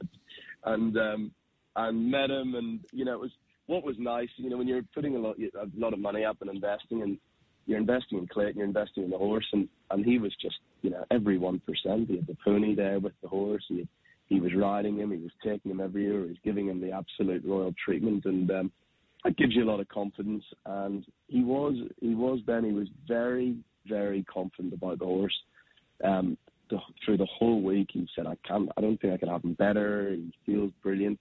And 0.64 0.98
um, 0.98 1.32
and 1.76 2.12
met 2.12 2.30
him, 2.30 2.56
and 2.56 2.80
you 2.92 3.06
know 3.06 3.14
it 3.14 3.20
was 3.20 3.32
what 3.68 3.84
was 3.84 3.96
nice. 3.98 4.30
You 4.38 4.50
know 4.50 4.58
when 4.58 4.68
you're 4.68 4.84
putting 4.94 5.16
a 5.16 5.20
lot 5.20 5.38
a 5.40 5.68
lot 5.78 5.94
of 5.94 6.00
money 6.00 6.26
up 6.26 6.38
and 6.42 6.50
investing, 6.50 7.02
and 7.02 7.18
you're 7.66 7.78
investing 7.78 8.18
in 8.18 8.28
Clayton, 8.28 8.58
you're 8.58 8.68
investing 8.68 9.04
in 9.04 9.10
the 9.10 9.18
horse, 9.18 9.48
and 9.54 9.68
and 9.92 10.06
he 10.06 10.20
was 10.20 10.36
just 10.42 10.58
you 10.82 10.90
know 10.90 11.06
every 11.12 11.38
one 11.38 11.60
percent. 11.60 12.10
He 12.10 12.18
had 12.18 12.28
the 12.28 12.38
pony 12.44 12.76
there 12.76 13.00
with 13.00 13.14
the 13.22 13.28
horse. 13.28 13.64
He 13.68 13.88
he 14.28 14.40
was 14.40 14.54
riding 14.56 14.98
him. 14.98 15.12
He 15.12 15.18
was 15.18 15.32
taking 15.44 15.72
him 15.72 15.82
every 15.82 16.04
year. 16.04 16.22
He 16.22 16.28
was 16.30 16.38
giving 16.44 16.68
him 16.68 16.80
the 16.80 16.92
absolute 16.92 17.44
royal 17.44 17.74
treatment, 17.84 18.26
and 18.26 18.50
um, 18.52 18.72
that 19.24 19.38
gives 19.38 19.56
you 19.56 19.64
a 19.64 19.70
lot 19.70 19.80
of 19.80 19.90
confidence. 19.90 20.44
And 20.66 21.04
he 21.28 21.44
was, 21.44 21.76
he 22.00 22.14
was 22.14 22.40
then, 22.46 22.64
he 22.64 22.72
was 22.72 22.88
very, 23.08 23.58
very 23.88 24.24
confident 24.24 24.74
about 24.74 25.00
the 25.00 25.06
horse. 25.06 25.36
Um, 26.04 26.38
the, 26.70 26.78
through 27.04 27.18
the 27.18 27.26
whole 27.26 27.62
week, 27.62 27.90
he 27.92 28.08
said, 28.16 28.28
"I 28.28 28.38
can't. 28.48 28.70
I 28.78 28.82
don't 28.82 29.02
think 29.02 29.14
I 29.14 29.18
can 29.18 29.30
have 29.30 29.44
him 29.44 29.54
better. 29.54 30.12
He 30.12 30.32
feels 30.46 30.72
brilliant." 30.84 31.20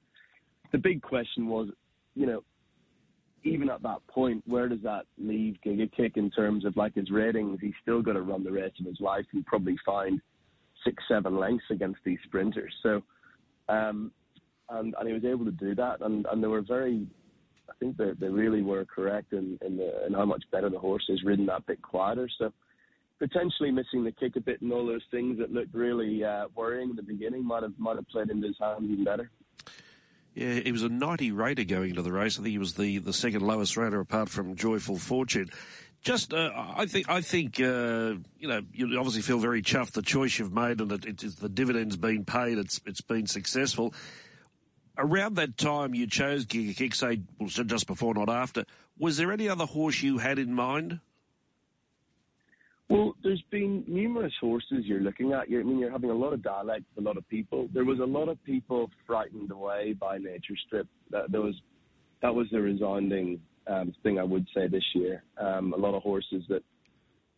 The 0.71 0.79
big 0.79 1.01
question 1.01 1.49
was, 1.49 1.71
you 2.15 2.27
know, 2.27 2.45
even 3.45 3.71
at 3.71 3.83
that 3.83 4.07
point, 4.09 4.43
where 4.47 4.69
does 4.69 4.83
that 4.83 5.07
leave 5.17 5.57
Giga 5.65 5.91
Kick 5.93 6.17
in 6.17 6.31
terms 6.31 6.65
of 6.65 6.77
like 6.77 6.95
his 6.95 7.11
ratings? 7.11 7.59
He's 7.61 7.75
still 7.83 8.03
got 8.03 8.15
to 8.15 8.23
run 8.23 8.45
the 8.45 8.53
rest 8.53 8.81
of 8.81 8.87
his 8.87 9.01
life 9.01 9.25
and 9.33 9.45
probably 9.47 9.77
find 9.85 10.21
six, 10.85 11.03
seven 11.09 11.39
lengths 11.39 11.67
against 11.71 12.01
these 12.05 12.19
sprinters. 12.25 12.73
So, 12.83 13.03
um, 13.69 14.13
and 14.71 14.95
and 14.99 15.09
he 15.09 15.15
was 15.15 15.25
able 15.25 15.45
to 15.45 15.51
do 15.51 15.75
that, 15.75 16.01
and 16.01 16.27
and 16.27 16.43
they 16.43 16.49
were 16.49 16.63
very. 16.63 17.07
I 17.71 17.75
think 17.79 17.97
they 17.97 18.13
they 18.19 18.29
really 18.29 18.63
were 18.63 18.85
correct 18.85 19.33
in 19.33 19.59
in, 19.65 19.77
the, 19.77 20.07
in 20.07 20.15
how 20.15 20.25
much 20.25 20.45
better 20.51 20.71
the 20.71 20.79
horse 20.79 21.05
is 21.09 21.23
ridden 21.23 21.47
that 21.47 21.67
bit 21.67 21.81
quieter. 21.83 22.29
So 22.39 22.53
potentially 23.19 23.71
missing 23.71 24.05
the 24.05 24.13
kick 24.13 24.37
a 24.37 24.41
bit 24.41 24.63
and 24.63 24.73
all 24.73 24.87
those 24.87 25.03
things 25.11 25.39
that 25.39 25.53
looked 25.53 25.75
really 25.75 26.25
uh, 26.25 26.47
worrying 26.55 26.91
in 26.91 26.97
the 26.97 27.03
beginning 27.03 27.45
might 27.45 27.63
have 27.63 27.73
might 27.79 27.97
have 27.97 28.09
played 28.09 28.31
into 28.31 28.47
his 28.47 28.57
hand 28.61 28.91
even 28.91 29.05
better. 29.05 29.31
Yeah, 30.35 30.55
he 30.55 30.73
was 30.73 30.83
a 30.83 30.89
90 30.89 31.33
rater 31.33 31.65
going 31.65 31.91
into 31.91 32.03
the 32.03 32.13
race. 32.13 32.39
I 32.39 32.43
think 32.43 32.53
he 32.53 32.59
was 32.59 32.75
the, 32.75 32.99
the 32.99 33.13
second 33.13 33.43
lowest 33.43 33.77
rater 33.77 34.01
apart 34.01 34.29
from 34.29 34.55
Joyful 34.55 34.97
Fortune. 34.97 35.51
Just, 36.01 36.33
uh, 36.33 36.51
I 36.55 36.87
think, 36.87 37.09
I 37.09 37.21
think, 37.23 37.61
uh, 37.61 38.15
you 38.39 38.47
know, 38.47 38.61
you 38.73 38.97
obviously 38.99 39.23
feel 39.23 39.39
very 39.39 39.63
chuffed 39.63 39.93
the 39.93 40.03
choice 40.03 40.39
you've 40.39 40.53
made 40.53 40.81
and 40.81 40.91
that 40.93 41.05
it, 41.05 41.25
it, 41.25 41.37
the 41.41 41.49
dividends 41.49 41.97
been 41.97 42.25
paid. 42.25 42.57
It's 42.57 42.81
it's 42.87 43.01
been 43.01 43.27
successful. 43.27 43.93
Around 44.97 45.37
that 45.37 45.57
time, 45.57 45.95
you 45.95 46.07
chose 46.07 46.47
Giga 46.47 46.77
Kick, 46.77 46.95
say, 46.95 47.21
well, 47.39 47.49
just 47.49 47.87
before, 47.87 48.15
not 48.15 48.29
after. 48.29 48.65
Was 48.97 49.17
there 49.17 49.33
any 49.33 49.49
other 49.49 49.67
horse 49.67 50.03
you 50.03 50.19
had 50.19 50.39
in 50.39 50.55
mind? 50.55 51.01
Well, 52.91 53.15
there's 53.23 53.43
been 53.51 53.85
numerous 53.87 54.33
horses 54.41 54.85
you're 54.85 55.01
looking 55.01 55.33
at. 55.33 55.47
I 55.49 55.63
mean, 55.63 55.79
you're 55.79 55.91
having 55.91 56.11
a 56.11 56.15
lot 56.15 56.33
of 56.33 56.43
dialect 56.43 56.85
with 56.97 57.05
a 57.05 57.09
lot 57.09 57.19
of 57.19 57.29
people. 57.29 57.69
There 57.75 57.85
was 57.85 57.99
a 57.99 58.05
lot 58.05 58.29
of 58.29 58.43
people 58.45 58.91
frightened 59.07 59.51
away 59.51 59.93
by 59.93 60.17
Nature 60.17 60.55
Strip. 60.67 60.87
That 61.11 61.31
there 61.31 61.43
was, 61.43 61.55
that 62.23 62.35
was 62.35 62.47
the 62.51 62.61
resounding 62.61 63.41
um, 63.67 63.95
thing 64.03 64.19
I 64.19 64.23
would 64.23 64.47
say 64.55 64.69
this 64.69 64.85
year. 64.95 65.23
Um, 65.39 65.75
a 65.75 65.77
lot 65.77 65.95
of 65.95 66.03
horses 66.03 66.45
that, 66.49 66.63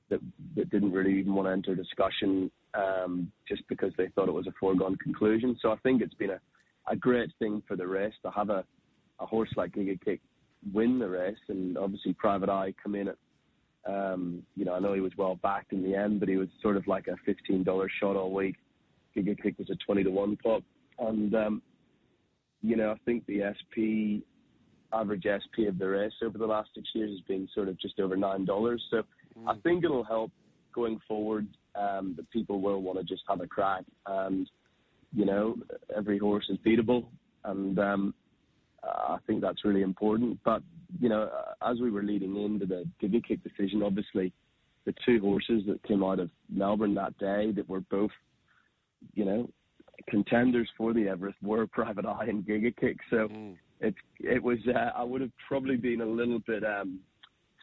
that 0.08 0.20
that 0.54 0.70
didn't 0.70 0.92
really 0.92 1.18
even 1.18 1.34
want 1.34 1.48
to 1.48 1.52
enter 1.52 1.74
discussion 1.74 2.50
um, 2.74 3.32
just 3.48 3.62
because 3.68 3.92
they 3.98 4.06
thought 4.14 4.28
it 4.28 4.32
was 4.32 4.46
a 4.46 4.54
foregone 4.60 4.96
conclusion. 4.96 5.58
So 5.60 5.72
I 5.72 5.76
think 5.82 6.00
it's 6.00 6.14
been 6.14 6.30
a, 6.30 6.40
a 6.88 6.94
great 6.94 7.30
thing 7.40 7.60
for 7.66 7.76
the 7.76 7.86
race 7.86 8.14
to 8.22 8.30
have 8.30 8.50
a, 8.50 8.64
a 9.18 9.26
horse 9.26 9.50
like 9.56 9.72
Giga 9.72 10.00
Kick 10.04 10.20
win 10.72 11.00
the 11.00 11.08
race, 11.08 11.38
and 11.48 11.76
obviously 11.76 12.12
Private 12.12 12.48
Eye 12.48 12.72
come 12.80 12.94
in 12.94 13.08
at. 13.08 13.16
Um, 13.86 14.42
you 14.56 14.64
know, 14.64 14.74
I 14.74 14.78
know 14.78 14.92
he 14.92 15.00
was 15.00 15.12
well 15.16 15.36
backed 15.42 15.72
in 15.72 15.82
the 15.82 15.94
end, 15.94 16.20
but 16.20 16.28
he 16.28 16.36
was 16.36 16.48
sort 16.62 16.76
of 16.76 16.86
like 16.86 17.06
a 17.06 17.16
fifteen 17.24 17.62
dollar 17.62 17.88
shot 18.00 18.16
all 18.16 18.32
week. 18.32 18.56
Giga 19.16 19.40
Kick 19.40 19.58
was 19.58 19.70
a 19.70 19.76
twenty 19.76 20.04
to 20.04 20.10
one 20.10 20.36
pop, 20.36 20.62
and 20.98 21.34
um, 21.34 21.62
you 22.62 22.76
know, 22.76 22.90
I 22.90 22.96
think 23.04 23.24
the 23.26 23.52
SP 23.56 24.24
average 24.92 25.24
SP 25.24 25.68
of 25.68 25.78
the 25.78 25.88
race 25.88 26.12
over 26.22 26.36
the 26.36 26.46
last 26.46 26.70
six 26.74 26.88
years 26.94 27.10
has 27.10 27.20
been 27.22 27.48
sort 27.54 27.68
of 27.68 27.78
just 27.80 27.98
over 28.00 28.16
nine 28.16 28.44
dollars. 28.44 28.82
So 28.90 29.02
mm. 29.38 29.48
I 29.48 29.58
think 29.60 29.84
it'll 29.84 30.04
help 30.04 30.30
going 30.74 31.00
forward 31.08 31.46
um, 31.74 32.14
that 32.16 32.30
people 32.30 32.60
will 32.60 32.82
want 32.82 32.98
to 32.98 33.04
just 33.04 33.22
have 33.28 33.40
a 33.40 33.46
crack. 33.46 33.84
And 34.06 34.48
you 35.14 35.24
know, 35.24 35.56
every 35.96 36.18
horse 36.18 36.48
is 36.50 36.58
beatable, 36.64 37.06
and 37.44 37.78
um, 37.78 38.14
I 38.82 39.18
think 39.26 39.40
that's 39.40 39.64
really 39.64 39.82
important. 39.82 40.38
But 40.44 40.62
you 41.00 41.08
know, 41.08 41.30
as 41.66 41.80
we 41.80 41.90
were 41.90 42.02
leading 42.02 42.36
into 42.36 42.66
the 42.66 42.84
Giga 43.02 43.24
Kick 43.26 43.40
decision, 43.42 43.82
obviously 43.82 44.32
the 44.86 44.94
two 45.04 45.20
horses 45.20 45.62
that 45.66 45.82
came 45.82 46.02
out 46.02 46.18
of 46.18 46.30
Melbourne 46.48 46.94
that 46.94 47.16
day 47.18 47.52
that 47.52 47.68
were 47.68 47.80
both, 47.80 48.10
you 49.14 49.24
know, 49.24 49.48
contenders 50.08 50.68
for 50.76 50.94
the 50.94 51.08
Everest 51.08 51.36
were 51.42 51.66
Private 51.72 52.06
Eye 52.06 52.26
and 52.28 52.44
Giga 52.44 52.74
Kick. 52.76 52.98
So. 53.10 53.28
Mm 53.28 53.56
it 53.80 53.94
it 54.20 54.42
was 54.42 54.58
uh, 54.68 54.90
I 54.94 55.02
would 55.02 55.20
have 55.20 55.32
probably 55.48 55.76
been 55.76 56.00
a 56.00 56.06
little 56.06 56.38
bit 56.40 56.64
um, 56.64 57.00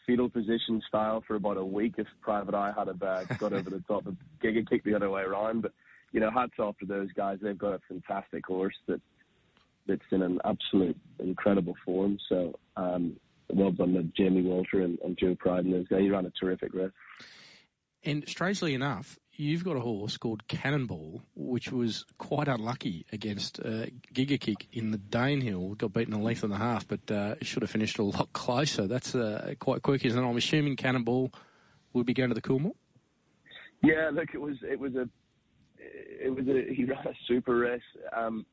fetal 0.06 0.30
position 0.30 0.82
style 0.88 1.24
for 1.28 1.36
about 1.36 1.58
a 1.58 1.66
week 1.66 1.96
if 1.98 2.08
Private 2.22 2.56
Eye 2.56 2.74
had 2.76 2.88
have, 2.88 3.04
uh, 3.04 3.24
got 3.40 3.54
over 3.54 3.70
the 3.70 3.84
top 3.88 4.08
of 4.08 4.16
Giga 4.44 4.68
Kick 4.68 4.84
the 4.84 4.96
other 4.96 5.10
way 5.10 5.22
around. 5.22 5.62
But 5.62 5.74
you 6.12 6.20
know, 6.20 6.32
hats 6.32 6.54
off 6.60 6.78
to 6.80 6.86
those 6.86 7.12
guys. 7.14 7.38
They've 7.42 7.58
got 7.58 7.74
a 7.74 7.80
fantastic 7.88 8.46
horse 8.46 8.76
that 8.88 9.02
that's 9.88 10.02
in 10.12 10.22
an 10.22 10.40
absolute 10.46 10.98
incredible 11.20 11.76
form. 11.86 12.18
So 12.30 12.54
um, 12.76 13.18
well 13.50 13.72
done 13.72 13.94
to 13.94 14.04
Jamie 14.04 14.42
Walter 14.42 14.82
and, 14.82 15.00
and 15.04 15.18
Joe 15.18 15.36
Pride 15.36 15.66
and 15.66 15.74
those 15.74 15.88
guys. 15.88 16.02
He 16.02 16.10
ran 16.10 16.26
a 16.26 16.32
terrific 16.32 16.74
race. 16.74 16.92
And 18.04 18.28
strangely 18.28 18.74
enough, 18.74 19.18
you've 19.34 19.64
got 19.64 19.76
a 19.76 19.80
horse 19.80 20.18
called 20.18 20.48
Cannonball, 20.48 21.24
which 21.36 21.72
was 21.72 22.06
quite 22.18 22.48
unlucky 22.48 23.06
against 23.12 23.60
uh, 23.60 23.88
Giga 24.14 24.40
Kick 24.40 24.68
in 24.72 24.92
the 24.92 24.98
Danehill. 24.98 25.78
Got 25.78 25.94
beaten 25.94 26.14
a 26.14 26.22
length 26.22 26.44
and 26.44 26.54
a 26.54 26.58
half, 26.58 26.88
but 26.88 27.10
uh, 27.12 27.36
should 27.42 27.64
have 27.64 27.72
finished 27.72 28.00
a 28.00 28.04
lot 28.04 28.32
closer. 28.34 28.88
That's 28.88 29.16
uh, 29.16 29.56
quite 29.60 29.82
quick, 29.82 30.06
isn't 30.06 30.22
it? 30.22 30.28
I'm 30.28 30.38
assuming 30.38 30.76
Cannonball 30.76 31.32
would 31.94 32.06
be 32.06 32.14
going 32.14 32.30
to 32.30 32.36
the 32.36 32.42
Coolmore. 32.42 32.76
Yeah, 33.84 34.10
look, 34.12 34.30
it 34.34 34.42
was 34.42 34.58
it 34.64 34.80
was 34.80 34.96
a 34.96 35.08
it 35.80 36.34
was 36.34 36.48
a 36.48 36.74
he 36.74 36.86
ran 36.86 37.06
a 37.06 37.14
super 37.28 37.58
race. 37.58 37.82
Um, 38.16 38.46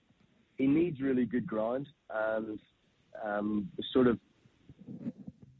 he 0.56 0.66
needs 0.66 1.00
really 1.00 1.24
good 1.24 1.46
ground, 1.46 1.86
and 2.12 2.58
um, 3.24 3.68
sort 3.92 4.06
of 4.06 4.18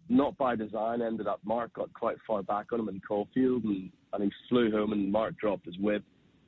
not 0.09 0.37
by 0.37 0.55
design 0.55 1.03
ended 1.03 1.27
up. 1.27 1.41
Mark 1.45 1.73
got 1.75 1.93
quite 1.93 2.17
far 2.27 2.43
back 2.43 2.73
on 2.73 2.81
him 2.81 2.89
in 2.89 3.01
Caulfield, 3.07 3.65
and, 3.65 3.91
and 4.13 4.23
he 4.23 4.31
flew 4.49 4.71
home, 4.71 4.93
and 4.93 5.11
Mark 5.11 5.39
dropped 5.39 5.67
his 5.67 5.79
whip, 5.79 6.05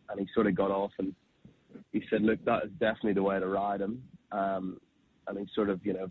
and 0.09 0.21
he 0.21 0.27
sort 0.35 0.47
of 0.47 0.55
got 0.55 0.71
off, 0.71 0.93
and 0.99 1.15
he 1.93 2.03
said, 2.11 2.23
"Look, 2.23 2.45
that 2.45 2.65
is 2.65 2.71
definitely 2.79 3.15
the 3.15 3.23
way 3.23 3.39
to 3.39 3.47
ride 3.47 3.81
him." 3.81 4.03
Um, 4.33 4.81
and 5.27 5.39
he 5.39 5.47
sort 5.55 5.71
of, 5.71 5.85
you 5.85 5.93
know, 5.93 6.11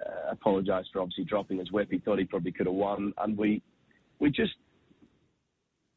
uh, 0.00 0.30
apologised 0.30 0.88
for 0.92 1.00
obviously 1.00 1.24
dropping 1.24 1.58
his 1.58 1.72
whip. 1.72 1.88
He 1.90 1.98
thought 1.98 2.18
he 2.18 2.24
probably 2.24 2.52
could 2.52 2.66
have 2.66 2.74
won, 2.74 3.12
and 3.18 3.36
we 3.36 3.62
we 4.18 4.30
just 4.30 4.54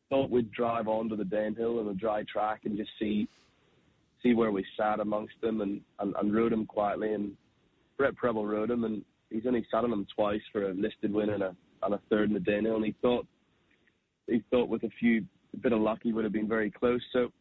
thought 0.10 0.30
we'd 0.30 0.52
drive 0.52 0.88
onto 0.88 1.16
the 1.16 1.24
Danehill 1.24 1.80
and 1.80 1.90
a 1.90 1.94
dry 1.94 2.24
track 2.24 2.62
and 2.66 2.76
just 2.76 2.90
see 3.00 3.30
see 4.22 4.34
where 4.34 4.52
we 4.52 4.66
sat 4.78 5.00
amongst 5.00 5.36
them 5.42 5.62
and, 5.62 5.82
and, 6.00 6.14
and 6.20 6.34
rode 6.34 6.54
him 6.54 6.66
quietly. 6.66 7.14
And 7.14 7.32
Brett 7.98 8.16
Prebble 8.16 8.46
rode 8.46 8.72
him, 8.72 8.84
and 8.84 9.04
he's 9.30 9.46
only 9.46 9.66
sat 9.72 9.84
on 9.84 9.94
him 9.94 10.08
twice 10.16 10.42
for 10.52 10.70
a 10.70 10.74
listed 10.74 11.14
win 11.14 11.30
and 11.32 11.44
a 11.44 11.56
and 11.84 11.94
a 11.94 12.00
third 12.10 12.30
in 12.30 12.34
the 12.34 12.40
Danehill. 12.40 12.76
And 12.76 12.86
he 12.86 12.96
thought 13.02 13.26
he 14.28 14.44
thought 14.52 14.70
with 14.70 14.84
a 14.84 14.90
few 15.00 15.26
a 15.54 15.58
bit 15.58 15.72
of 15.72 15.80
luck 15.80 16.00
he 16.04 16.14
would 16.14 16.24
have 16.24 16.34
been 16.34 16.48
very 16.48 16.70
close. 16.70 17.02
So 17.12 17.32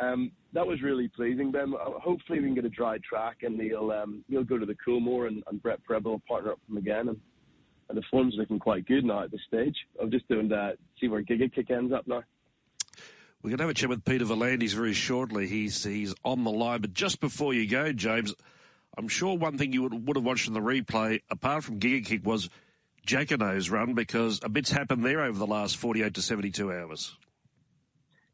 um, 0.00 0.32
that 0.52 0.66
was 0.66 0.82
really 0.82 1.08
pleasing. 1.08 1.52
Ben, 1.52 1.72
hopefully 1.78 2.40
we 2.40 2.46
can 2.46 2.54
get 2.54 2.64
a 2.64 2.70
dry 2.70 2.98
track 3.08 3.38
and 3.42 3.60
he'll 3.60 3.90
um, 3.92 4.24
he'll 4.28 4.44
go 4.44 4.58
to 4.58 4.66
the 4.66 4.76
Coolmore 4.86 5.28
and, 5.28 5.42
and 5.48 5.62
Brett 5.62 5.82
Prebble 5.84 6.12
will 6.12 6.22
partner 6.26 6.52
up 6.52 6.60
him 6.68 6.76
again. 6.76 7.08
And, 7.08 7.20
and 7.88 7.98
the 7.98 8.02
form's 8.10 8.34
looking 8.38 8.58
quite 8.58 8.86
good 8.86 9.04
now 9.04 9.24
at 9.24 9.30
this 9.30 9.42
stage. 9.46 9.76
I'm 10.00 10.10
just 10.10 10.26
doing 10.28 10.48
that, 10.48 10.78
see 11.00 11.08
where 11.08 11.22
Giga 11.22 11.52
Kick 11.54 11.70
ends 11.70 11.92
up 11.92 12.06
now. 12.06 12.22
We're 13.44 13.50
going 13.50 13.58
to 13.58 13.64
have 13.64 13.70
a 13.72 13.74
chat 13.74 13.90
with 13.90 14.06
Peter 14.06 14.24
V'landys 14.24 14.72
very 14.72 14.94
shortly. 14.94 15.46
He's 15.46 15.84
he's 15.84 16.14
on 16.24 16.44
the 16.44 16.50
line. 16.50 16.80
But 16.80 16.94
just 16.94 17.20
before 17.20 17.52
you 17.52 17.68
go, 17.68 17.92
James, 17.92 18.32
I'm 18.96 19.06
sure 19.06 19.36
one 19.36 19.58
thing 19.58 19.74
you 19.74 19.82
would, 19.82 20.06
would 20.08 20.16
have 20.16 20.24
watched 20.24 20.48
in 20.48 20.54
the 20.54 20.60
replay, 20.60 21.20
apart 21.28 21.62
from 21.62 21.78
Giga 21.78 22.06
Kick, 22.06 22.24
was 22.24 22.48
Jacquinot's 23.06 23.68
run 23.68 23.92
because 23.92 24.40
a 24.42 24.48
bit's 24.48 24.70
happened 24.70 25.04
there 25.04 25.20
over 25.20 25.38
the 25.38 25.46
last 25.46 25.76
48 25.76 26.14
to 26.14 26.22
72 26.22 26.72
hours. 26.72 27.18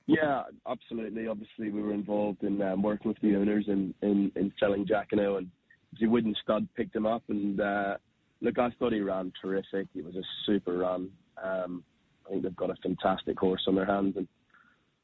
Yeah, 0.07 0.45
absolutely. 0.69 1.27
Obviously, 1.27 1.71
we 1.71 1.83
were 1.83 1.93
involved 1.93 2.45
in 2.45 2.63
um, 2.63 2.81
working 2.81 3.09
with 3.09 3.21
the 3.21 3.35
owners 3.35 3.65
in, 3.67 3.93
in, 4.03 4.31
in 4.37 4.53
selling 4.61 4.87
Jackano, 4.87 5.39
and 5.39 5.51
the 5.99 6.07
Widden 6.07 6.37
Stud 6.41 6.69
picked 6.77 6.95
him 6.95 7.07
up. 7.07 7.25
And 7.27 7.61
uh, 7.61 7.97
look, 8.43 8.61
I 8.61 8.71
thought 8.79 8.93
he 8.93 9.01
ran 9.01 9.33
terrific. 9.43 9.89
It 9.93 10.05
was 10.05 10.15
a 10.15 10.23
super 10.47 10.79
run. 10.79 11.11
Um, 11.43 11.83
I 12.25 12.31
think 12.31 12.45
they've 12.45 12.55
got 12.55 12.71
a 12.71 12.77
fantastic 12.81 13.37
horse 13.41 13.65
on 13.67 13.75
their 13.75 13.87
hands, 13.87 14.15
and 14.17 14.29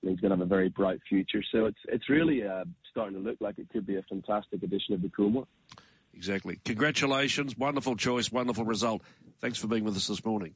he's 0.08 0.20
going 0.20 0.30
to 0.30 0.36
have 0.36 0.46
a 0.46 0.48
very 0.48 0.68
bright 0.68 1.00
future. 1.08 1.42
So 1.52 1.66
it's 1.66 1.78
it's 1.88 2.08
really 2.08 2.46
uh, 2.46 2.64
starting 2.90 3.14
to 3.14 3.20
look 3.20 3.36
like 3.40 3.58
it 3.58 3.68
could 3.70 3.86
be 3.86 3.96
a 3.96 4.02
fantastic 4.02 4.62
addition 4.62 4.94
of 4.94 5.02
the 5.02 5.08
Coolmore. 5.08 5.46
Exactly. 6.14 6.58
Congratulations. 6.64 7.56
Wonderful 7.56 7.96
choice. 7.96 8.32
Wonderful 8.32 8.64
result. 8.64 9.02
Thanks 9.40 9.58
for 9.58 9.66
being 9.66 9.84
with 9.84 9.96
us 9.96 10.06
this 10.06 10.24
morning. 10.24 10.54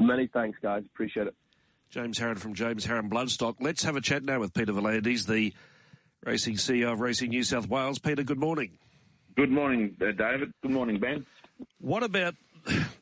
many 0.00 0.26
thanks, 0.26 0.58
guys. 0.60 0.82
Appreciate 0.92 1.28
it. 1.28 1.34
James 1.90 2.18
Harron 2.18 2.38
from 2.38 2.54
James 2.54 2.86
Harron 2.86 3.08
Bloodstock. 3.08 3.56
Let's 3.60 3.84
have 3.84 3.96
a 3.96 4.00
chat 4.00 4.22
now 4.22 4.40
with 4.40 4.52
Peter 4.52 4.72
V'landys, 4.72 5.26
the 5.26 5.54
racing 6.24 6.56
CEO 6.56 6.92
of 6.92 7.00
Racing 7.00 7.30
New 7.30 7.44
South 7.44 7.68
Wales. 7.68 7.98
Peter, 7.98 8.22
good 8.22 8.38
morning. 8.38 8.72
Good 9.36 9.50
morning, 9.50 9.96
uh, 10.00 10.12
David. 10.12 10.52
Good 10.62 10.72
morning, 10.72 10.98
Ben. 10.98 11.24
What 11.80 12.02
about? 12.02 12.34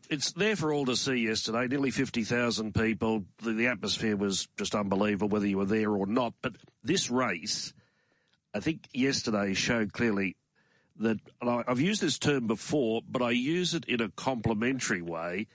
It's 0.08 0.32
there 0.32 0.56
for 0.56 0.72
all 0.72 0.86
to 0.86 0.96
see 0.96 1.16
yesterday. 1.16 1.66
Nearly 1.66 1.90
50,000 1.90 2.75
people. 2.75 3.25
The, 3.42 3.52
the 3.52 3.66
atmosphere 3.66 4.16
was 4.16 4.48
just 4.56 4.75
unbelievable, 4.75 5.28
whether 5.28 5.46
you 5.46 5.58
were 5.58 5.64
there 5.64 5.90
or 5.90 6.06
not. 6.06 6.34
But 6.42 6.54
this 6.82 7.10
race, 7.10 7.72
I 8.54 8.60
think 8.60 8.88
yesterday 8.92 9.54
showed 9.54 9.92
clearly 9.92 10.36
that 10.98 11.18
I've 11.42 11.80
used 11.80 12.00
this 12.00 12.18
term 12.18 12.46
before, 12.46 13.02
but 13.06 13.20
I 13.20 13.30
use 13.30 13.75
it 13.75 13.84
in 13.84 14.00
a 14.00 14.08
complimentary 14.08 15.02
way 15.02 15.46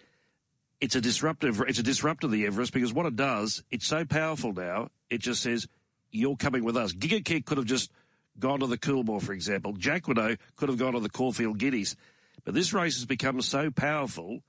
it's 0.82 0.96
a 0.96 1.02
disruptive. 1.02 1.62
It's 1.68 1.80
a 1.80 1.84
disruptor 1.84 2.28
the 2.28 2.48
Everest 2.48 2.74
because 2.74 2.92
what 2.92 3.06
it 3.06 3.16
does, 3.16 3.64
it's 3.70 3.86
so 3.86 4.04
powerful 4.04 4.52
now. 4.52 4.90
It 5.12 5.20
just 5.20 5.44
says 5.44 5.68
you're 6.12 6.36
coming 6.36 6.64
with 6.64 6.76
us. 6.76 6.92
Giga 6.92 7.24
Kick 7.24 7.46
could 7.46 7.60
have 7.60 7.68
just 7.68 7.92
gone 8.40 8.60
to 8.60 8.68
the 8.68 8.80
Coolmore, 8.80 9.22
for 9.22 9.32
example. 9.32 9.74
Jack 9.74 10.04
Jacquinot 10.04 10.40
could 10.56 10.70
have 10.70 10.80
gone 10.80 10.94
to 10.94 11.00
the 11.00 11.10
Caulfield 11.10 11.60
Guineas, 11.60 11.96
but 12.44 12.54
this 12.54 12.74
race 12.74 12.96
has 12.96 13.06
become 13.06 13.42
so 13.42 13.72
powerful, 13.72 14.42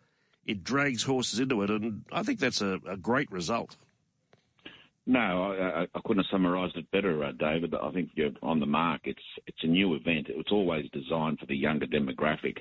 it 0.46 0.64
drags 0.64 1.02
horses 1.02 1.38
into 1.38 1.62
it, 1.62 1.70
and 1.70 2.04
I 2.12 2.22
think 2.22 2.40
that's 2.40 2.60
a, 2.60 2.78
a 2.86 2.96
great 2.96 3.30
result. 3.30 3.76
No, 5.04 5.52
I, 5.52 5.82
I, 5.82 6.00
couldn't 6.04 6.22
have 6.22 6.30
summarised 6.30 6.76
it 6.76 6.88
better, 6.92 7.24
uh, 7.24 7.32
David. 7.32 7.74
I 7.74 7.90
think 7.90 8.10
you're 8.14 8.30
on 8.40 8.60
the 8.60 8.66
mark. 8.66 9.00
It's 9.04 9.22
it's 9.48 9.64
a 9.64 9.66
new 9.66 9.94
event. 9.94 10.28
It's 10.28 10.52
always 10.52 10.88
designed 10.92 11.40
for 11.40 11.46
the 11.46 11.56
younger 11.56 11.86
demographic, 11.86 12.58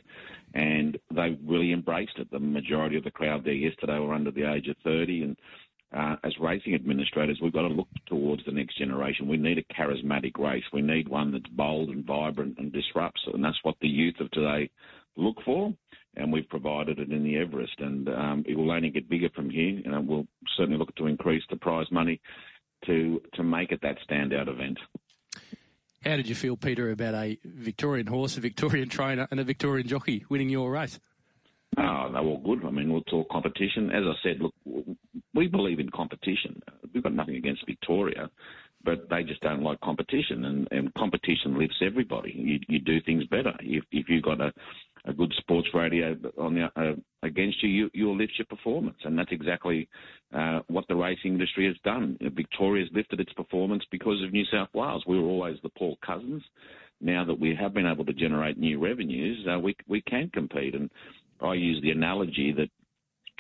and 0.55 0.97
they 1.13 1.38
really 1.45 1.71
embraced 1.71 2.17
it. 2.17 2.31
The 2.31 2.39
majority 2.39 2.97
of 2.97 3.03
the 3.03 3.11
crowd 3.11 3.43
there 3.43 3.53
yesterday 3.53 4.00
were 4.00 4.15
under 4.15 4.31
the 4.31 4.51
age 4.51 4.67
of 4.69 4.75
30, 4.83 5.21
and 5.21 5.38
uh, 5.93 6.15
as 6.23 6.33
racing 6.39 6.73
administrators, 6.73 7.39
we've 7.43 7.53
got 7.53 7.67
to 7.67 7.67
look 7.67 7.89
towards 8.07 8.43
the 8.45 8.51
next 8.51 8.75
generation. 8.75 9.27
We 9.27 9.38
need 9.38 9.59
a 9.59 9.73
charismatic 9.73 10.39
race. 10.39 10.63
We 10.73 10.81
need 10.81 11.09
one 11.09 11.31
that's 11.31 11.47
bold 11.47 11.89
and 11.89 12.03
vibrant 12.03 12.57
and 12.57 12.73
disrupts, 12.73 13.21
and 13.31 13.43
that's 13.43 13.59
what 13.61 13.75
the 13.81 13.88
youth 13.88 14.19
of 14.19 14.31
today 14.31 14.71
look 15.15 15.38
for 15.44 15.74
and 16.18 16.32
we've 16.32 16.48
provided 16.50 17.00
it 17.00 17.12
in 17.12 17.24
the 17.24 17.38
Everest, 17.38 17.80
and 17.80 18.10
um, 18.10 18.44
it 18.46 18.58
will 18.58 18.72
only 18.72 18.89
get 18.89 19.10
bigger 19.10 19.30
from 19.34 19.50
here. 19.50 19.82
And 19.86 20.08
we'll 20.08 20.27
certainly 20.58 20.77
look 20.77 20.94
to 20.96 21.08
increase 21.08 21.44
the 21.50 21.56
prize 21.56 21.88
money 21.91 22.20
to 22.86 23.22
to 23.34 23.44
make 23.44 23.72
it 23.72 23.82
that 23.82 23.98
standout 24.10 24.48
event. 24.50 24.77
How 26.03 26.15
did 26.15 26.27
you 26.27 26.36
feel, 26.36 26.58
Peter, 26.58 26.89
about 26.89 27.13
a 27.13 27.38
Victorian 27.46 28.08
horse, 28.08 28.36
a 28.36 28.41
Victorian 28.41 28.89
trainer, 28.89 29.27
and 29.30 29.39
a 29.39 29.44
Victorian 29.44 29.88
jockey 29.88 30.25
winning 30.30 30.50
your 30.50 30.72
race? 30.72 31.00
Oh, 31.77 32.12
they 32.12 32.20
were 32.20 32.39
good. 32.39 32.65
I 32.65 32.72
mean, 32.72 32.91
we'll 32.91 33.03
talk 33.03 33.30
competition. 33.30 33.91
As 33.91 34.03
I 34.06 34.13
said, 34.24 34.41
look, 34.41 34.53
we 35.34 35.48
believe 35.48 35.80
in 35.80 35.89
competition. 35.89 36.62
We've 36.94 37.03
got 37.03 37.13
nothing 37.13 37.36
against 37.36 37.65
Victoria, 37.65 38.30
but 38.84 39.10
they 39.10 39.24
just 39.24 39.41
don't 39.41 39.62
like 39.62 39.80
competition, 39.82 40.44
and, 40.46 40.68
and 40.72 40.94
competition 40.96 41.58
lifts 41.58 41.77
everybody. 41.82 42.34
You, 42.36 42.60
you 42.68 42.80
do 42.80 43.00
things 43.01 43.25
better. 43.27 43.53
If, 43.62 43.84
if 43.91 44.10
you've 44.10 44.24
got 44.24 44.41
a, 44.41 44.51
a 45.05 45.13
good 45.13 45.34
sports 45.38 45.67
radio 45.74 46.15
on 46.38 46.53
the, 46.55 46.65
uh, 46.75 46.96
against 47.24 47.62
you, 47.63 47.70
you, 47.70 47.89
you'll 47.93 48.17
lift 48.17 48.34
your 48.38 48.46
performance, 48.46 48.98
and 49.03 49.17
that's 49.17 49.31
exactly 49.31 49.88
uh, 50.34 50.60
what 50.67 50.88
the 50.88 50.96
racing 50.96 51.34
industry 51.34 51.65
has 51.67 51.75
done. 51.84 52.17
Victoria's 52.36 52.89
lifted 52.93 53.20
its 53.20 53.34
performance 53.34 53.84
because 53.91 54.22
of 54.24 54.31
New 54.31 54.46
South 54.51 54.70
Wales. 54.74 55.03
We 55.08 55.20
were 55.20 55.27
always 55.27 55.58
the 55.63 55.70
Paul 55.70 55.98
Cousins. 56.05 56.43
Now 57.00 57.25
that 57.25 57.39
we 57.39 57.55
have 57.60 57.74
been 57.74 57.88
able 57.88 58.05
to 58.05 58.13
generate 58.13 58.60
new 58.60 58.79
revenues, 58.79 59.46
uh, 59.51 59.60
we 59.60 59.75
we 59.88 60.01
can 60.01 60.29
compete. 60.29 60.75
And 60.75 60.89
I 61.41 61.55
use 61.55 61.81
the 61.81 61.89
analogy 61.89 62.53
that 62.53 62.70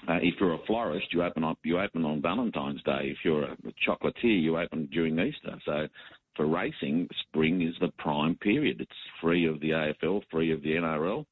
uh, 0.09 0.17
if 0.21 0.33
you're 0.39 0.55
a 0.55 0.65
florist, 0.65 1.13
you 1.13 1.23
open 1.23 1.43
up 1.43 1.59
you 1.63 1.79
open 1.79 2.03
on 2.03 2.23
Valentine's 2.23 2.81
Day. 2.81 3.01
If 3.03 3.17
you're 3.23 3.43
a, 3.43 3.51
a 3.51 3.73
chocolatier, 3.87 4.41
you 4.41 4.57
open 4.57 4.89
during 4.91 5.19
Easter. 5.19 5.55
So 5.63 5.87
for 6.35 6.47
racing, 6.47 7.07
spring 7.27 7.61
is 7.61 7.75
the 7.79 7.91
prime 7.99 8.35
period. 8.35 8.81
It's 8.81 8.91
free 9.21 9.45
of 9.45 9.59
the 9.59 9.69
AFL, 9.69 10.21
free 10.31 10.51
of 10.51 10.61
the 10.63 10.69
NRL, 10.69 11.25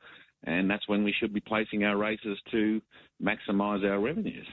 and 0.44 0.70
that's 0.70 0.88
when 0.88 1.04
we 1.04 1.14
should 1.20 1.34
be 1.34 1.40
placing 1.40 1.84
our 1.84 1.98
races 1.98 2.38
to 2.52 2.82
maximise 3.22 3.84
our 3.84 4.00
revenues. 4.00 4.48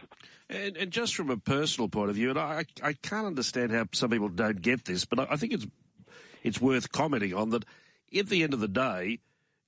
And, 0.49 0.77
and, 0.77 0.91
just 0.91 1.15
from 1.15 1.31
a 1.31 1.37
personal 1.37 1.89
point 1.89 2.11
of 2.11 2.17
view, 2.17 2.31
and 2.31 2.39
I, 2.39 2.65
I 2.83 2.93
can't 2.93 3.27
understand 3.27 3.73
how 3.73 3.87
some 3.93 4.11
people 4.11 4.29
don't 4.29 4.61
get 4.61 4.85
this, 4.85 5.05
but 5.05 5.19
I, 5.19 5.27
I 5.31 5.37
think 5.37 5.53
it's 5.53 5.67
it's 6.43 6.61
worth 6.61 6.93
commenting 6.93 7.35
on 7.35 7.51
that. 7.51 7.65
At 8.17 8.29
the 8.29 8.45
end 8.45 8.55
of 8.55 8.61
the 8.61 8.69
day, 8.69 9.19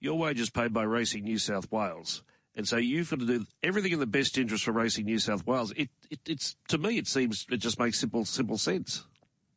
your 0.01 0.17
wage 0.17 0.39
is 0.39 0.49
paid 0.49 0.73
by 0.73 0.85
Racing 0.85 1.25
New 1.25 1.39
South 1.39 1.71
Wales. 1.73 2.23
And 2.55 2.67
so 2.67 2.77
you've 2.77 3.11
got 3.11 3.21
to 3.21 3.27
do 3.27 3.47
everything 3.63 3.93
in 3.93 4.01
the 4.01 4.07
best 4.07 4.39
interest 4.39 4.65
for 4.65 4.73
Racing 4.73 5.05
New 5.05 5.19
South 5.19 5.47
Wales. 5.47 5.73
It, 5.77 5.91
it, 6.11 6.21
it's 6.27 6.57
to 6.69 6.79
me, 6.79 6.99
it 6.99 7.07
seems 7.07 7.47
it 7.51 7.59
just 7.59 7.79
makes 7.79 7.99
simple 7.99 8.25
simple 8.25 8.59
sense. 8.59 9.05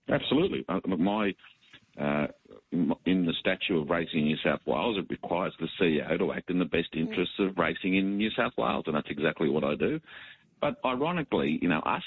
Absolutely, 0.09 0.65
uh, 0.67 0.79
my 0.97 1.33
uh, 1.99 2.27
in 2.71 3.25
the 3.25 3.33
statute 3.39 3.81
of 3.81 3.89
Racing 3.89 4.19
in 4.19 4.25
New 4.25 4.37
South 4.43 4.61
Wales, 4.65 4.97
it 4.97 5.09
requires 5.09 5.53
the 5.59 5.67
CEO 5.79 6.17
to 6.17 6.31
act 6.31 6.49
in 6.49 6.59
the 6.59 6.65
best 6.65 6.89
interests 6.93 7.35
of 7.39 7.57
racing 7.57 7.95
in 7.95 8.17
New 8.17 8.29
South 8.31 8.53
Wales, 8.57 8.83
and 8.87 8.95
that's 8.95 9.09
exactly 9.09 9.49
what 9.49 9.63
I 9.63 9.75
do. 9.75 9.99
But 10.61 10.75
ironically, 10.85 11.57
you 11.59 11.67
know, 11.67 11.79
us 11.79 12.03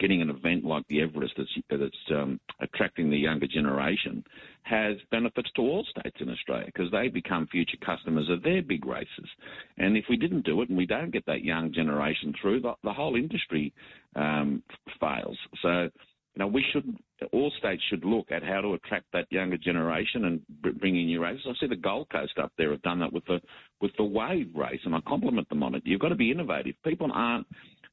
getting 0.00 0.22
an 0.22 0.30
event 0.30 0.64
like 0.64 0.88
the 0.88 1.02
Everest 1.02 1.34
that's, 1.36 1.50
that's 1.68 2.10
um, 2.10 2.40
attracting 2.60 3.10
the 3.10 3.18
younger 3.18 3.46
generation 3.46 4.24
has 4.62 4.96
benefits 5.10 5.50
to 5.56 5.62
all 5.62 5.84
states 5.84 6.16
in 6.18 6.30
Australia 6.30 6.66
because 6.66 6.90
they 6.90 7.08
become 7.08 7.46
future 7.48 7.76
customers 7.84 8.30
of 8.30 8.42
their 8.42 8.62
big 8.62 8.86
races. 8.86 9.28
And 9.76 9.96
if 9.96 10.06
we 10.08 10.16
didn't 10.16 10.46
do 10.46 10.62
it 10.62 10.70
and 10.70 10.78
we 10.78 10.86
don't 10.86 11.12
get 11.12 11.26
that 11.26 11.44
young 11.44 11.70
generation 11.70 12.32
through, 12.40 12.60
the, 12.62 12.72
the 12.82 12.92
whole 12.92 13.14
industry 13.14 13.74
um, 14.16 14.62
fails. 14.98 15.36
So 15.60 15.90
you 16.34 16.40
know, 16.40 16.46
we 16.46 16.64
should, 16.72 16.96
all 17.32 17.52
states 17.58 17.82
should 17.90 18.04
look 18.04 18.32
at 18.32 18.42
how 18.42 18.62
to 18.62 18.72
attract 18.72 19.04
that 19.12 19.26
younger 19.30 19.58
generation 19.58 20.24
and 20.24 20.40
bring 20.80 20.96
in 20.96 21.06
new 21.06 21.22
races. 21.22 21.46
I 21.46 21.52
see 21.60 21.66
the 21.66 21.76
Gold 21.76 22.08
Coast 22.10 22.38
up 22.42 22.52
there 22.56 22.70
have 22.70 22.82
done 22.82 23.00
that 23.00 23.12
with 23.12 23.24
the 23.26 23.40
with 23.80 23.90
the 23.98 24.04
wave 24.04 24.48
race, 24.54 24.80
and 24.84 24.94
I 24.94 25.00
compliment 25.06 25.48
them 25.50 25.62
on 25.62 25.74
it. 25.74 25.82
You've 25.84 26.00
got 26.00 26.08
to 26.08 26.14
be 26.14 26.30
innovative. 26.30 26.74
People 26.84 27.10
aren't, 27.12 27.46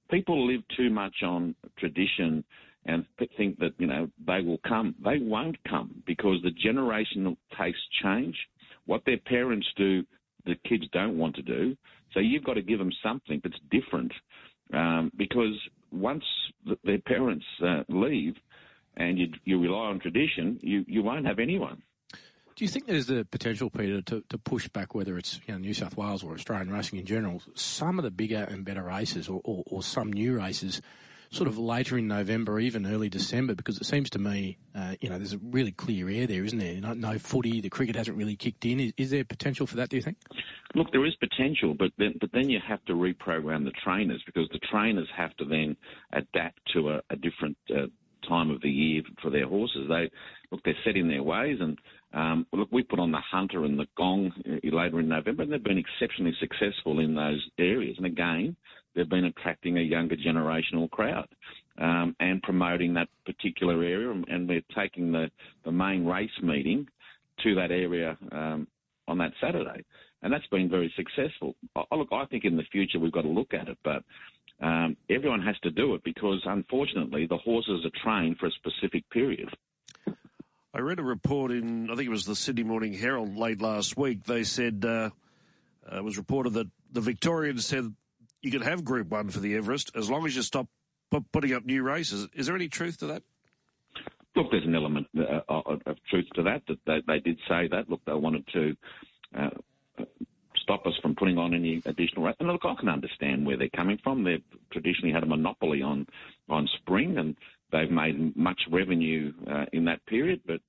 people 0.10 0.48
live 0.48 0.62
too 0.78 0.90
much 0.90 1.16
on 1.24 1.54
tradition 1.78 2.44
and 2.86 3.06
think 3.38 3.60
that 3.60 3.74
you 3.78 3.88
know 3.88 4.10
they 4.26 4.42
will 4.42 4.60
come. 4.66 4.96
They 5.04 5.20
won't 5.20 5.58
come 5.68 6.02
because 6.08 6.38
the 6.42 6.52
generational 6.52 7.36
tastes 7.58 7.82
change. 8.02 8.38
What 8.86 9.02
their 9.06 9.18
parents 9.18 9.68
do, 9.76 10.04
the 10.46 10.56
kids 10.68 10.86
don't 10.94 11.18
want 11.18 11.36
to 11.36 11.42
do. 11.42 11.76
So 12.14 12.22
you've 12.22 12.46
got 12.46 12.54
to 12.54 12.62
give 12.62 12.80
them 12.80 12.92
something 13.04 13.42
that's 13.44 13.60
different, 13.70 14.12
um, 14.74 15.12
because 15.18 15.54
once 15.92 16.24
their 16.84 17.00
parents 17.00 17.46
uh, 17.66 17.84
leave, 17.90 18.36
and 18.98 19.18
you, 19.18 19.28
you 19.46 19.60
rely 19.60 19.88
on 19.88 20.00
tradition, 20.00 20.60
you, 20.62 20.86
you 20.88 21.04
won't 21.04 21.26
have 21.26 21.40
anyone. 21.40 21.82
Do 22.56 22.66
you 22.66 22.70
think 22.70 22.88
there's 22.88 23.06
the 23.06 23.24
potential, 23.24 23.70
Peter, 23.70 24.02
to, 24.02 24.22
to 24.28 24.38
push 24.38 24.68
back, 24.68 24.94
whether 24.94 25.18
it's 25.18 25.40
you 25.48 25.54
know, 25.54 25.60
New 25.60 25.74
South 25.74 25.96
Wales 25.96 26.24
or 26.24 26.34
Australian 26.34 26.70
racing 26.70 27.00
in 27.00 27.06
general, 27.06 27.42
some 27.56 27.98
of 27.98 28.04
the 28.04 28.12
bigger 28.12 28.44
and 28.50 28.66
better 28.66 28.84
races 28.84 29.30
or, 29.30 29.40
or, 29.46 29.64
or 29.68 29.82
some 29.82 30.12
new 30.12 30.38
races 30.38 30.82
sort 31.32 31.48
of 31.48 31.58
later 31.58 31.98
in 31.98 32.08
November, 32.08 32.60
even 32.60 32.86
early 32.86 33.10
December, 33.10 33.54
because 33.54 33.78
it 33.78 33.86
seems 33.86 34.10
to 34.12 34.20
me, 34.20 34.58
uh, 34.76 34.96
you 35.00 35.10
know, 35.10 35.18
there's 35.18 35.34
a 35.34 35.38
really 35.38 35.72
clear 35.72 36.10
air 36.10 36.26
there, 36.26 36.44
isn't 36.44 36.58
there? 36.58 36.82
No, 36.82 36.94
no 36.94 37.20
footy, 37.20 37.62
the 37.62 37.70
cricket 37.70 37.96
hasn't 37.96 38.18
really 38.18 38.36
kicked 38.36 38.66
in. 38.66 38.80
Is, 38.80 38.94
is, 38.98 39.10
there 39.12 39.24
potential 39.24 39.68
for 39.68 39.76
that? 39.78 39.90
Do 39.90 39.98
you 39.98 40.02
think? 40.02 40.18
Look, 40.74 40.92
there 40.92 41.06
is 41.06 41.16
potential, 41.16 41.76
but 41.78 41.92
then, 41.98 42.16
but 42.20 42.32
then 42.34 42.50
you 42.50 42.60
have 42.68 42.84
to 42.86 42.94
reprogram 42.94 43.64
the 43.64 43.74
trainers 43.84 44.22
because 44.26 44.50
the 44.52 44.60
trainers 44.72 45.08
have 45.16 45.36
to 45.38 45.46
then 45.46 45.76
adapt 46.14 46.60
to 46.74 46.90
a, 46.90 47.02
a 47.12 47.16
different 47.16 47.58
uh, 47.70 47.88
time 48.28 48.50
of 48.50 48.62
the 48.62 48.70
year 48.70 49.04
for 49.22 49.30
their 49.30 49.48
horses. 49.48 49.88
They 49.88 50.10
look, 50.52 50.62
they're 50.64 50.76
set 50.84 50.96
in 50.96 51.08
their 51.08 51.24
ways, 51.24 51.58
and 51.60 51.78
um, 52.14 52.48
look, 52.54 52.70
we 52.72 52.84
put 52.84 53.00
on 53.00 53.12
the 53.12 53.22
Hunter 53.32 53.66
and 53.66 53.78
the 53.78 53.88
Gong 53.98 54.32
uh, 54.48 54.76
later 54.76 55.00
in 55.00 55.10
November, 55.10 55.44
and 55.44 55.52
they've 55.52 55.64
been 55.64 55.78
exceptionally 55.78 56.34
successful 56.40 57.00
in 57.00 57.14
those 57.14 57.48
areas. 57.60 57.96
And 57.98 58.08
again, 58.08 58.56
they've 59.00 59.10
been 59.10 59.26
attracting 59.26 59.78
a 59.78 59.82
younger 59.82 60.18
generational 60.18 60.90
crowd 60.92 61.28
um, 61.78 62.16
and 62.20 62.44
promoting 62.44 62.94
that 62.96 63.08
particular 63.26 63.82
area. 63.82 64.12
And 64.28 64.48
we're 64.48 64.62
taking 64.76 65.14
the, 65.14 65.32
the 65.64 65.72
main 65.72 66.06
race 66.06 66.30
meeting 66.44 66.86
to 67.44 67.56
that 67.56 67.72
area 67.72 68.18
um, 68.34 68.68
on 69.08 69.18
that 69.20 69.32
Saturday. 69.42 69.86
And 70.22 70.34
that's 70.34 70.46
been 70.48 70.70
very 70.70 70.94
successful. 70.98 71.56
I, 71.78 71.96
look, 71.96 72.10
I 72.12 72.26
think 72.26 72.44
in 72.44 72.58
the 72.58 72.64
future 72.72 73.00
we've 73.00 73.14
got 73.14 73.22
to 73.22 73.30
look 73.30 73.54
at 73.54 73.70
it, 73.70 73.78
but 73.86 74.04
um, 74.62 74.98
everyone 75.10 75.42
has 75.44 75.58
to 75.60 75.72
do 75.72 75.96
it 75.96 76.04
because 76.04 76.42
unfortunately 76.46 77.26
the 77.26 77.38
horses 77.38 77.86
are 77.86 78.04
trained 78.04 78.38
for 78.38 78.48
a 78.48 78.52
specific 78.52 79.10
period. 79.12 79.48
I 80.74 80.80
read 80.82 81.00
a 81.00 81.04
report 81.04 81.52
in, 81.52 81.90
I 81.90 81.96
think 81.96 82.08
it 82.08 82.12
was 82.12 82.26
the 82.26 82.36
Sydney 82.36 82.64
Morning 82.64 82.94
Herald 82.94 83.38
late 83.38 83.62
last 83.62 83.96
week. 83.96 84.26
They 84.26 84.44
said, 84.44 84.84
uh, 84.86 85.12
uh 85.90 85.98
it 85.98 86.04
was 86.04 86.18
reported 86.18 86.54
that 86.54 86.68
the 86.92 87.02
Victorians 87.02 87.66
said 87.66 87.96
you 88.42 88.52
could 88.52 88.64
have 88.64 88.84
Group 88.84 89.10
1 89.10 89.30
for 89.30 89.40
the 89.40 89.56
Everest 89.56 89.92
as 89.96 90.10
long 90.10 90.26
as 90.26 90.36
you 90.36 90.42
stop 90.42 90.68
putting 91.32 91.54
up 91.54 91.66
new 91.66 91.84
races. 91.84 92.28
Is 92.34 92.48
there 92.48 92.56
any 92.56 92.68
truth 92.68 93.00
to 93.00 93.08
that? 93.08 93.24
Look, 94.36 94.52
there's 94.52 94.66
an 94.66 94.76
element 94.76 95.08
uh, 95.18 95.42
of, 95.50 95.82
of, 95.86 95.98
truth 96.10 96.26
to 96.36 96.44
that, 96.44 96.62
that 96.68 96.78
they, 96.86 97.02
they, 97.08 97.20
did 97.20 97.40
say 97.48 97.68
that. 97.72 97.90
Look, 97.90 98.02
they 98.06 98.14
wanted 98.14 98.46
to 98.54 98.76
uh, 99.38 99.50
stop 100.62 100.86
us 100.86 100.94
from 101.02 101.16
putting 101.16 101.38
on 101.38 101.54
any 101.54 101.82
additional 101.86 102.24
races. 102.24 102.38
And 102.40 102.50
look, 102.50 102.62
I 102.64 102.76
can 102.80 102.90
understand 102.90 103.46
where 103.46 103.58
they're 103.58 103.70
coming 103.76 103.98
from. 104.04 104.24
They've 104.24 104.44
traditionally 104.72 105.12
had 105.12 105.24
a 105.24 105.26
monopoly 105.26 105.82
on, 105.82 106.06
on 106.48 106.70
spring 106.80 107.18
and 107.18 107.36
they've 107.72 107.90
made 107.90 108.36
much 108.38 108.62
revenue 108.72 109.34
uh, 109.50 109.66
in 109.74 109.86
that 109.86 110.06
period, 110.06 110.42
but 110.46 110.62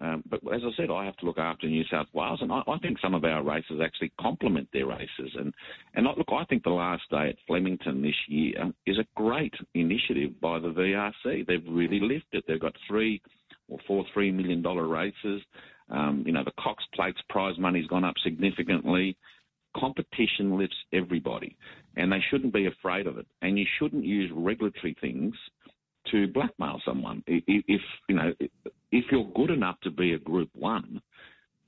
um, 0.00 0.24
but 0.28 0.40
as 0.52 0.60
I 0.64 0.70
said, 0.76 0.90
I 0.90 1.04
have 1.04 1.16
to 1.18 1.26
look 1.26 1.38
after 1.38 1.68
New 1.68 1.84
South 1.90 2.08
Wales, 2.12 2.40
and 2.42 2.50
I, 2.50 2.62
I 2.66 2.78
think 2.78 2.98
some 3.00 3.14
of 3.14 3.24
our 3.24 3.44
races 3.44 3.80
actually 3.82 4.12
complement 4.20 4.68
their 4.72 4.86
races. 4.86 5.30
And 5.38 5.54
and 5.94 6.06
look, 6.06 6.28
I 6.32 6.44
think 6.44 6.64
the 6.64 6.70
last 6.70 7.02
day 7.10 7.28
at 7.28 7.36
Flemington 7.46 8.02
this 8.02 8.14
year 8.26 8.72
is 8.86 8.98
a 8.98 9.06
great 9.14 9.54
initiative 9.74 10.40
by 10.40 10.58
the 10.58 10.68
VRC. 10.68 11.46
They've 11.46 11.64
really 11.68 12.00
lifted. 12.00 12.42
They've 12.46 12.60
got 12.60 12.74
three 12.88 13.22
or 13.68 13.78
four 13.86 14.04
three 14.12 14.32
million 14.32 14.62
dollar 14.62 14.88
races. 14.88 15.42
Um, 15.90 16.24
you 16.26 16.32
know, 16.32 16.44
the 16.44 16.52
Cox 16.58 16.82
Plates 16.94 17.20
prize 17.28 17.56
money's 17.58 17.86
gone 17.86 18.04
up 18.04 18.14
significantly. 18.24 19.16
Competition 19.76 20.58
lifts 20.58 20.76
everybody, 20.92 21.56
and 21.96 22.10
they 22.10 22.22
shouldn't 22.30 22.52
be 22.52 22.66
afraid 22.66 23.06
of 23.06 23.18
it. 23.18 23.26
And 23.42 23.58
you 23.58 23.66
shouldn't 23.78 24.04
use 24.04 24.30
regulatory 24.34 24.96
things 25.00 25.34
to 26.10 26.28
blackmail 26.28 26.80
someone. 26.84 27.22
If 27.26 27.82
you 28.08 28.14
know, 28.14 28.32
if 28.92 29.04
you're 29.10 29.30
good 29.34 29.50
enough 29.50 29.80
to 29.82 29.90
be 29.90 30.12
a 30.12 30.18
Group 30.18 30.50
One, 30.54 31.00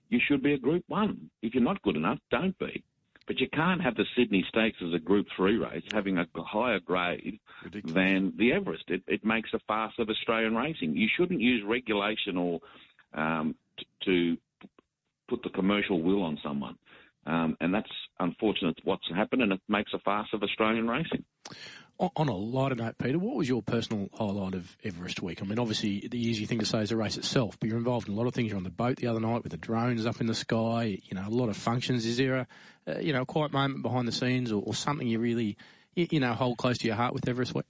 you 0.09 0.21
should 0.27 0.43
be 0.43 0.55
a 0.55 0.59
Group 0.59 0.85
One. 0.89 1.31
If 1.43 1.55
you're 1.55 1.63
not 1.63 1.83
good 1.83 1.97
enough, 1.97 2.19
don't 2.31 2.59
be. 2.59 2.83
But 3.27 3.41
you 3.41 3.49
can't 3.53 3.83
have 3.83 3.97
the 3.97 4.05
Sydney 4.17 4.45
Stakes 4.49 4.79
as 4.87 4.95
a 4.95 5.01
Group 5.01 5.27
Three 5.37 5.57
race 5.57 5.83
having 5.93 6.19
a 6.19 6.27
higher 6.37 6.79
grade 6.79 7.41
Ridiculous. 7.65 7.95
than 7.95 8.33
the 8.39 8.53
Everest. 8.53 8.85
It, 8.89 9.03
it, 9.09 9.25
makes 9.25 9.53
a 9.53 9.59
farce 9.67 9.95
of 9.99 10.09
Australian 10.09 10.55
racing. 10.55 10.97
You 10.97 11.09
shouldn't 11.17 11.41
use 11.41 11.65
regulation 11.67 12.37
or 12.37 12.61
um, 13.15 13.57
t- 13.77 13.87
to 14.05 14.37
put 15.29 15.43
the 15.43 15.51
commercial 15.51 16.01
will 16.01 16.23
on 16.23 16.39
someone. 16.43 16.77
Um, 17.27 17.57
and 17.61 17.75
that's 17.75 17.91
unfortunate 18.21 18.79
what's 18.85 19.09
happened, 19.13 19.43
and 19.43 19.53
it 19.53 19.61
makes 19.69 19.93
a 19.93 19.99
farce 19.99 20.29
of 20.33 20.45
Australian 20.45 20.89
racing. 20.89 21.25
On 21.99 22.29
a 22.29 22.37
lighter 22.37 22.75
note, 22.75 22.99
Peter, 22.99 23.19
what 23.19 23.37
was 23.37 23.49
your 23.49 23.63
personal 23.63 24.11
highlight 24.13 24.53
of 24.53 24.77
Everest 24.85 25.23
Week? 25.23 25.41
I 25.41 25.47
mean, 25.47 25.59
obviously, 25.59 26.07
the 26.07 26.19
easy 26.19 26.45
thing 26.45 26.59
to 26.59 26.67
say 26.67 26.81
is 26.81 26.91
the 26.91 26.97
race 26.97 27.17
itself, 27.17 27.59
but 27.59 27.71
you're 27.71 27.79
involved 27.79 28.07
in 28.07 28.13
a 28.13 28.17
lot 28.19 28.27
of 28.27 28.35
things. 28.35 28.49
You're 28.49 28.59
on 28.59 28.65
the 28.65 28.71
boat 28.71 28.97
the 28.99 29.07
other 29.07 29.21
night 29.21 29.43
with 29.43 29.53
the 29.53 29.57
drones 29.57 30.05
up 30.05 30.21
in 30.21 30.27
the 30.27 30.35
sky. 30.35 30.99
You 31.05 31.15
know, 31.15 31.27
a 31.27 31.31
lot 31.31 31.49
of 31.49 31.57
functions. 31.57 32.05
Is 32.05 32.19
there 32.19 32.47
a, 32.87 33.03
you 33.03 33.15
know, 33.15 33.23
a 33.23 33.27
quiet 33.27 33.51
moment 33.51 33.81
behind 33.81 34.07
the 34.07 34.13
scenes, 34.13 34.53
or, 34.53 34.63
or 34.63 34.75
something 34.75 35.07
you 35.07 35.19
really, 35.19 35.57
you, 35.95 36.07
you, 36.11 36.21
know, 36.21 36.35
hold 36.35 36.59
close 36.59 36.77
to 36.79 36.87
your 36.87 36.97
heart 36.97 37.15
with 37.15 37.27
Everest 37.27 37.55
Week? 37.55 37.65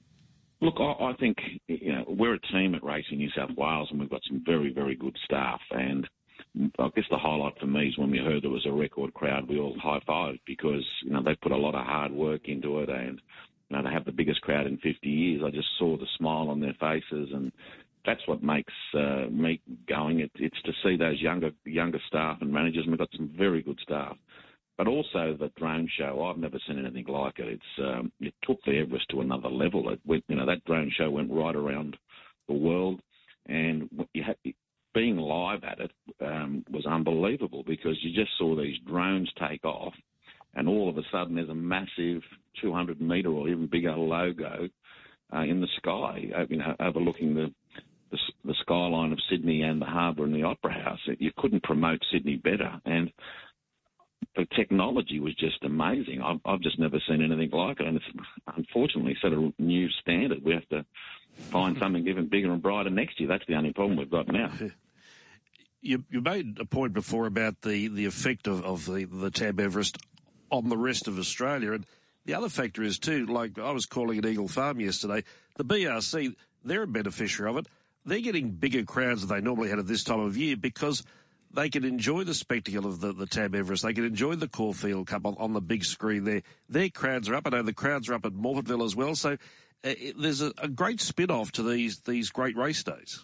Look, 0.60 0.74
I, 0.80 1.04
I 1.04 1.12
think 1.20 1.36
you 1.68 1.92
know 1.92 2.04
we're 2.08 2.34
a 2.34 2.40
team 2.52 2.74
at 2.74 2.82
Racing 2.82 3.18
New 3.18 3.30
South 3.30 3.50
Wales, 3.56 3.88
and 3.92 4.00
we've 4.00 4.10
got 4.10 4.22
some 4.28 4.42
very, 4.44 4.72
very 4.72 4.96
good 4.96 5.16
staff. 5.24 5.60
And 5.70 6.08
I 6.80 6.88
guess 6.96 7.04
the 7.10 7.18
highlight 7.18 7.60
for 7.60 7.66
me 7.66 7.88
is 7.88 7.98
when 7.98 8.10
we 8.10 8.18
heard 8.18 8.42
there 8.42 8.50
was 8.50 8.66
a 8.66 8.72
record 8.72 9.14
crowd, 9.14 9.48
we 9.48 9.60
all 9.60 9.76
high 9.80 10.00
fived 10.08 10.40
because 10.46 10.84
you 11.04 11.10
know 11.10 11.22
they 11.22 11.36
put 11.36 11.52
a 11.52 11.56
lot 11.56 11.76
of 11.76 11.86
hard 11.86 12.10
work 12.10 12.48
into 12.48 12.80
it, 12.80 12.88
and 12.88 13.20
know, 13.70 13.82
they 13.82 13.92
have 13.92 14.04
the 14.04 14.12
biggest 14.12 14.40
crowd 14.42 14.66
in 14.66 14.76
50 14.78 15.08
years. 15.08 15.42
I 15.44 15.50
just 15.50 15.68
saw 15.78 15.96
the 15.96 16.06
smile 16.16 16.48
on 16.48 16.60
their 16.60 16.76
faces, 16.78 17.30
and 17.32 17.52
that's 18.04 18.26
what 18.26 18.42
makes 18.42 18.72
uh, 18.94 19.26
me 19.30 19.60
going. 19.88 20.20
It, 20.20 20.30
it's 20.36 20.60
to 20.62 20.72
see 20.84 20.96
those 20.96 21.20
younger 21.20 21.50
younger 21.64 22.00
staff 22.06 22.38
and 22.40 22.52
managers, 22.52 22.84
and 22.84 22.92
we've 22.92 22.98
got 22.98 23.10
some 23.16 23.32
very 23.36 23.62
good 23.62 23.78
staff. 23.82 24.16
But 24.78 24.88
also 24.88 25.34
the 25.38 25.50
drone 25.56 25.88
show, 25.98 26.24
I've 26.24 26.38
never 26.38 26.58
seen 26.66 26.78
anything 26.78 27.06
like 27.06 27.38
it. 27.38 27.48
It's 27.48 27.78
um, 27.78 28.12
it 28.20 28.34
took 28.42 28.58
the 28.64 28.78
Everest 28.78 29.08
to 29.10 29.22
another 29.22 29.48
level. 29.48 29.88
It 29.88 30.00
went, 30.06 30.24
you 30.28 30.36
know, 30.36 30.46
that 30.46 30.64
drone 30.64 30.92
show 30.96 31.10
went 31.10 31.32
right 31.32 31.56
around 31.56 31.96
the 32.46 32.54
world, 32.54 33.00
and 33.46 33.88
you 34.12 34.22
had, 34.22 34.36
being 34.94 35.16
live 35.16 35.62
at 35.64 35.78
it 35.78 35.90
um, 36.22 36.64
was 36.70 36.86
unbelievable 36.86 37.62
because 37.66 37.98
you 38.02 38.14
just 38.14 38.30
saw 38.38 38.56
these 38.56 38.76
drones 38.86 39.30
take 39.38 39.62
off 39.64 39.92
and 40.56 40.68
all 40.68 40.88
of 40.88 40.96
a 40.96 41.02
sudden 41.12 41.36
there's 41.36 41.50
a 41.50 41.54
massive 41.54 42.22
200 42.60 43.00
metre 43.00 43.30
or 43.30 43.48
even 43.48 43.66
bigger 43.66 43.92
logo 43.92 44.68
uh, 45.32 45.40
in 45.42 45.60
the 45.60 45.68
sky, 45.76 46.30
uh, 46.36 46.46
you 46.48 46.56
know, 46.56 46.74
overlooking 46.80 47.34
the, 47.34 47.52
the, 48.10 48.18
the 48.44 48.54
skyline 48.62 49.12
of 49.12 49.18
Sydney 49.30 49.62
and 49.62 49.80
the 49.80 49.86
harbour 49.86 50.24
and 50.24 50.34
the 50.34 50.44
Opera 50.44 50.72
House. 50.72 51.00
You 51.18 51.30
couldn't 51.36 51.62
promote 51.62 52.00
Sydney 52.10 52.36
better, 52.36 52.80
and 52.84 53.12
the 54.34 54.46
technology 54.56 55.20
was 55.20 55.34
just 55.34 55.62
amazing. 55.62 56.22
I've, 56.22 56.40
I've 56.44 56.60
just 56.60 56.78
never 56.78 56.98
seen 57.08 57.22
anything 57.22 57.50
like 57.52 57.80
it, 57.80 57.86
and 57.86 57.96
it's 57.96 58.26
unfortunately 58.56 59.16
set 59.20 59.32
a 59.32 59.52
new 59.58 59.88
standard. 60.00 60.42
We 60.42 60.54
have 60.54 60.68
to 60.70 60.86
find 61.50 61.76
something 61.80 62.06
even 62.06 62.28
bigger 62.28 62.52
and 62.52 62.62
brighter 62.62 62.90
next 62.90 63.20
year. 63.20 63.28
That's 63.28 63.46
the 63.46 63.56
only 63.56 63.72
problem 63.72 63.98
we've 63.98 64.10
got 64.10 64.28
now. 64.28 64.52
You, 65.82 66.02
you 66.10 66.20
made 66.20 66.58
a 66.58 66.64
point 66.64 66.94
before 66.94 67.26
about 67.26 67.60
the, 67.62 67.86
the 67.86 68.06
effect 68.06 68.48
of, 68.48 68.64
of 68.64 68.86
the, 68.86 69.04
the 69.04 69.30
Tab 69.30 69.60
Everest 69.60 69.98
on 70.50 70.68
the 70.68 70.76
rest 70.76 71.08
of 71.08 71.18
Australia. 71.18 71.72
And 71.72 71.86
the 72.24 72.34
other 72.34 72.48
factor 72.48 72.82
is 72.82 72.98
too, 72.98 73.26
like 73.26 73.58
I 73.58 73.70
was 73.70 73.86
calling 73.86 74.18
at 74.18 74.26
Eagle 74.26 74.48
Farm 74.48 74.80
yesterday, 74.80 75.24
the 75.56 75.64
BRC, 75.64 76.34
they're 76.64 76.82
a 76.82 76.86
beneficiary 76.86 77.50
of 77.50 77.56
it. 77.58 77.66
They're 78.04 78.20
getting 78.20 78.50
bigger 78.50 78.84
crowds 78.84 79.26
than 79.26 79.36
they 79.36 79.44
normally 79.44 79.70
had 79.70 79.78
at 79.78 79.86
this 79.86 80.04
time 80.04 80.20
of 80.20 80.36
year 80.36 80.56
because 80.56 81.02
they 81.52 81.68
can 81.68 81.84
enjoy 81.84 82.24
the 82.24 82.34
spectacle 82.34 82.86
of 82.86 83.00
the, 83.00 83.12
the 83.12 83.26
Tab 83.26 83.54
Everest. 83.54 83.82
They 83.82 83.92
can 83.92 84.04
enjoy 84.04 84.34
the 84.34 84.48
Caulfield 84.48 85.06
Cup 85.06 85.26
on, 85.26 85.36
on 85.38 85.52
the 85.52 85.60
big 85.60 85.84
screen 85.84 86.24
there. 86.24 86.42
Their 86.68 86.88
crowds 86.88 87.28
are 87.28 87.34
up. 87.34 87.46
I 87.46 87.50
know 87.50 87.62
the 87.62 87.72
crowds 87.72 88.08
are 88.08 88.14
up 88.14 88.26
at 88.26 88.32
Morphettville 88.32 88.84
as 88.84 88.94
well. 88.94 89.14
So 89.14 89.32
uh, 89.32 89.36
it, 89.82 90.20
there's 90.20 90.42
a, 90.42 90.52
a 90.58 90.68
great 90.68 91.00
spin 91.00 91.30
off 91.30 91.52
to 91.52 91.62
these, 91.62 92.00
these 92.00 92.30
great 92.30 92.56
race 92.56 92.82
days. 92.82 93.22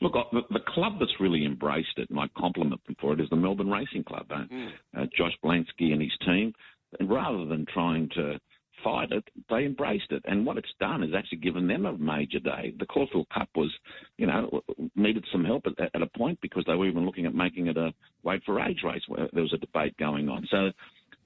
Look, 0.00 0.12
the, 0.32 0.42
the, 0.50 0.60
club 0.68 0.94
that's 1.00 1.20
really 1.20 1.44
embraced 1.44 1.96
it, 1.96 2.10
and 2.10 2.18
I 2.18 2.26
compliment 2.36 2.84
them 2.86 2.96
for 3.00 3.12
it, 3.14 3.20
is 3.20 3.30
the 3.30 3.36
Melbourne 3.36 3.70
Racing 3.70 4.04
Club. 4.04 4.26
Uh, 4.30 4.44
mm. 4.52 4.68
uh, 4.96 5.06
Josh 5.16 5.32
Blanksby 5.42 5.92
and 5.92 6.02
his 6.02 6.12
team, 6.24 6.52
and 7.00 7.08
rather 7.08 7.46
than 7.46 7.64
trying 7.72 8.08
to 8.14 8.38
fight 8.84 9.10
it, 9.10 9.24
they 9.48 9.64
embraced 9.64 10.10
it. 10.10 10.22
And 10.26 10.44
what 10.44 10.58
it's 10.58 10.72
done 10.78 11.02
is 11.02 11.10
actually 11.16 11.38
given 11.38 11.66
them 11.66 11.86
a 11.86 11.96
major 11.96 12.38
day. 12.38 12.74
The 12.78 12.86
Caulfield 12.86 13.26
Cup 13.30 13.48
was, 13.54 13.72
you 14.18 14.26
know, 14.26 14.62
needed 14.94 15.24
some 15.32 15.44
help 15.44 15.64
at, 15.66 15.90
at 15.94 16.02
a 16.02 16.18
point 16.18 16.38
because 16.40 16.64
they 16.66 16.74
were 16.74 16.86
even 16.86 17.06
looking 17.06 17.26
at 17.26 17.34
making 17.34 17.66
it 17.68 17.76
a 17.76 17.92
weight 18.22 18.42
for 18.44 18.60
age 18.60 18.80
race 18.84 19.02
where 19.08 19.28
there 19.32 19.42
was 19.42 19.52
a 19.52 19.58
debate 19.58 19.96
going 19.98 20.28
on. 20.28 20.46
So, 20.50 20.70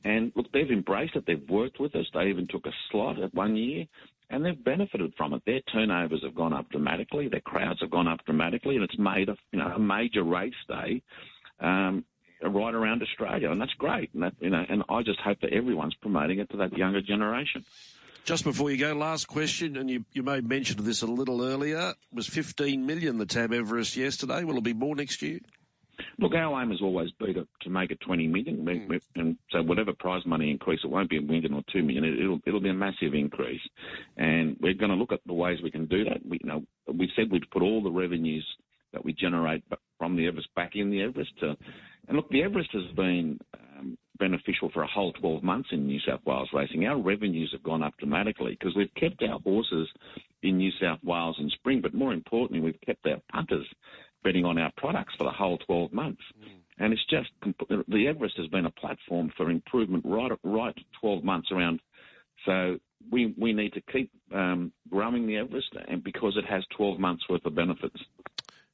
and 0.05 0.33
look, 0.35 0.51
they've 0.53 0.71
embraced 0.71 1.17
it. 1.17 1.25
They've 1.27 1.49
worked 1.49 1.79
with 1.79 1.95
us. 1.95 2.07
They 2.15 2.29
even 2.29 2.47
took 2.49 2.67
a 2.67 2.73
slot 2.91 3.21
at 3.21 3.35
one 3.35 3.57
year. 3.57 3.87
and 4.31 4.45
they've 4.45 4.65
benefited 4.65 5.13
from 5.17 5.35
it. 5.35 5.43
Their 5.45 5.61
turnovers 5.73 6.23
have 6.23 6.37
gone 6.37 6.53
up 6.53 6.71
dramatically, 6.71 7.29
their 7.29 7.41
crowds 7.41 7.81
have 7.81 7.91
gone 7.91 8.07
up 8.07 8.25
dramatically, 8.25 8.77
and 8.77 8.85
it's 8.85 8.99
made 8.99 9.29
a 9.29 9.37
you 9.53 9.59
know 9.59 9.67
a 9.67 9.79
major 9.79 10.23
race 10.23 10.55
day. 10.69 11.03
Um, 11.61 12.05
right 12.43 12.75
around 12.75 13.03
Australia, 13.03 13.51
and 13.51 13.61
that's 13.61 13.75
great. 13.75 14.09
And 14.15 14.23
that, 14.23 14.33
you 14.41 14.49
know, 14.49 14.65
and 14.67 14.83
I 14.89 15.03
just 15.03 15.21
hope 15.21 15.41
that 15.43 15.53
everyone's 15.53 15.95
promoting 15.95 16.39
it 16.39 16.49
to 16.51 16.57
that 16.59 16.77
younger 16.77 17.03
generation. 17.03 17.67
Just 18.25 18.45
before 18.45 18.71
you 18.71 18.77
go, 18.77 18.95
last 18.95 19.27
question, 19.27 19.77
and 19.77 19.91
you, 19.91 20.05
you 20.13 20.23
made 20.23 20.49
mention 20.49 20.79
of 20.79 20.85
this 20.85 21.03
a 21.03 21.07
little 21.07 21.43
earlier. 21.43 21.95
Was 22.13 22.27
15 22.27 22.87
million 22.87 23.19
the 23.19 23.27
Tab 23.27 23.53
Everest 23.53 23.97
yesterday. 23.97 24.45
Will 24.45 24.59
it 24.59 24.65
be 24.65 24.73
more 24.73 24.95
next 24.95 25.21
year? 25.23 25.41
Look, 26.21 26.35
our 26.35 26.63
aim 26.63 26.71
has 26.71 26.83
always 26.83 27.11
been 27.13 27.35
to, 27.35 27.49
to 27.63 27.71
make 27.71 27.91
it 27.91 27.99
20 28.03 28.27
million, 28.29 28.59
mm. 28.59 29.01
and 29.17 29.37
so 29.51 29.63
whatever 29.63 29.95
prize 29.95 30.25
money 30.27 30.51
increase, 30.51 30.81
it 30.85 30.91
won't 30.91 31.09
be 31.09 31.17
a 31.17 31.23
million 31.23 31.55
or 31.55 31.63
two 31.73 31.83
million. 31.83 32.05
It, 32.05 32.27
will 32.27 32.41
it'll 32.47 32.61
be 32.61 32.69
a 32.69 32.75
massive 32.75 33.15
increase, 33.15 33.61
and 34.19 34.55
we're 34.61 34.75
going 34.75 34.91
to 34.91 34.97
look 34.97 35.13
at 35.13 35.21
the 35.27 35.33
ways 35.33 35.61
we 35.63 35.71
can 35.71 35.87
do 35.87 36.05
that. 36.05 36.19
We, 36.29 36.39
you 36.43 36.49
know, 36.49 36.63
we 36.93 37.11
said 37.17 37.31
we'd 37.31 37.51
put 37.51 37.63
all 37.63 37.83
the 37.83 37.91
revenues 37.91 38.47
that 38.93 39.03
we 39.03 39.15
generate 39.15 39.65
from 39.99 40.15
the 40.15 40.27
Everest 40.27 40.49
back 40.55 40.73
in 40.75 40.91
the 40.91 41.03
Everest. 41.03 41.31
To, 41.41 41.57
and 42.09 42.17
look, 42.17 42.29
the 42.29 42.43
Everest 42.43 42.71
has 42.73 42.95
been 42.95 43.39
um, 43.79 43.97
beneficial 44.19 44.71
for 44.75 44.83
a 44.83 44.87
whole 44.87 45.13
12 45.15 45.43
months 45.43 45.71
in 45.73 45.87
New 45.87 46.01
South 46.07 46.21
Wales 46.27 46.51
racing. 46.53 46.85
Our 46.85 47.01
revenues 47.01 47.51
have 47.53 47.63
gone 47.63 47.83
up 47.83 47.95
dramatically 47.99 48.59
because 48.59 48.77
we've 48.77 48.95
kept 48.95 49.23
our 49.23 49.41
horses 49.41 49.89
in 50.43 50.59
New 50.59 50.71
South 50.81 50.99
Wales 51.03 51.37
in 51.39 51.49
spring, 51.51 51.81
but 51.81 51.95
more 51.95 52.13
importantly, 52.13 52.61
we've 52.61 52.81
kept 52.85 53.07
our 53.07 53.21
punters 53.33 53.67
betting 54.23 54.45
on 54.45 54.59
our 54.59 54.73
products 54.77 55.15
for 55.17 55.25
the 55.25 55.31
whole 55.31 55.59
12 55.59 55.93
months. 55.93 56.23
Mm. 56.39 56.49
And 56.79 56.93
it's 56.93 57.05
just 57.11 57.29
the 57.89 58.09
Everest 58.09 58.37
has 58.39 58.47
been 58.47 58.67
a 58.67 58.71
platform 58.71 59.31
for 59.37 59.51
improvement 59.51 60.05
right 60.07 60.33
right 60.43 60.77
12 61.01 61.23
months 61.23 61.49
around. 61.53 61.81
So 62.47 62.79
we 63.11 63.35
we 63.39 63.53
need 63.53 63.75
to 63.75 63.83
keep 63.93 64.11
um, 64.33 64.73
growing 64.89 65.27
the 65.27 65.37
Everest, 65.37 65.69
and 65.89 66.03
because 66.03 66.39
it 66.39 66.47
has 66.47 66.65
12 66.77 66.99
months 66.99 67.29
worth 67.29 67.45
of 67.45 67.55
benefits. 67.55 68.01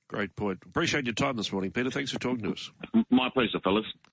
Great 0.09 0.37
point. 0.37 0.59
Appreciate 0.64 1.04
your 1.04 1.14
time 1.14 1.37
this 1.37 1.52
morning, 1.52 1.72
Peter. 1.72 1.90
Thanks 1.90 2.12
for 2.12 2.20
talking 2.20 2.44
to 2.44 2.52
us. 2.52 2.70
My 3.11 3.28
pleasure, 3.28 3.59
fellas. 3.64 3.85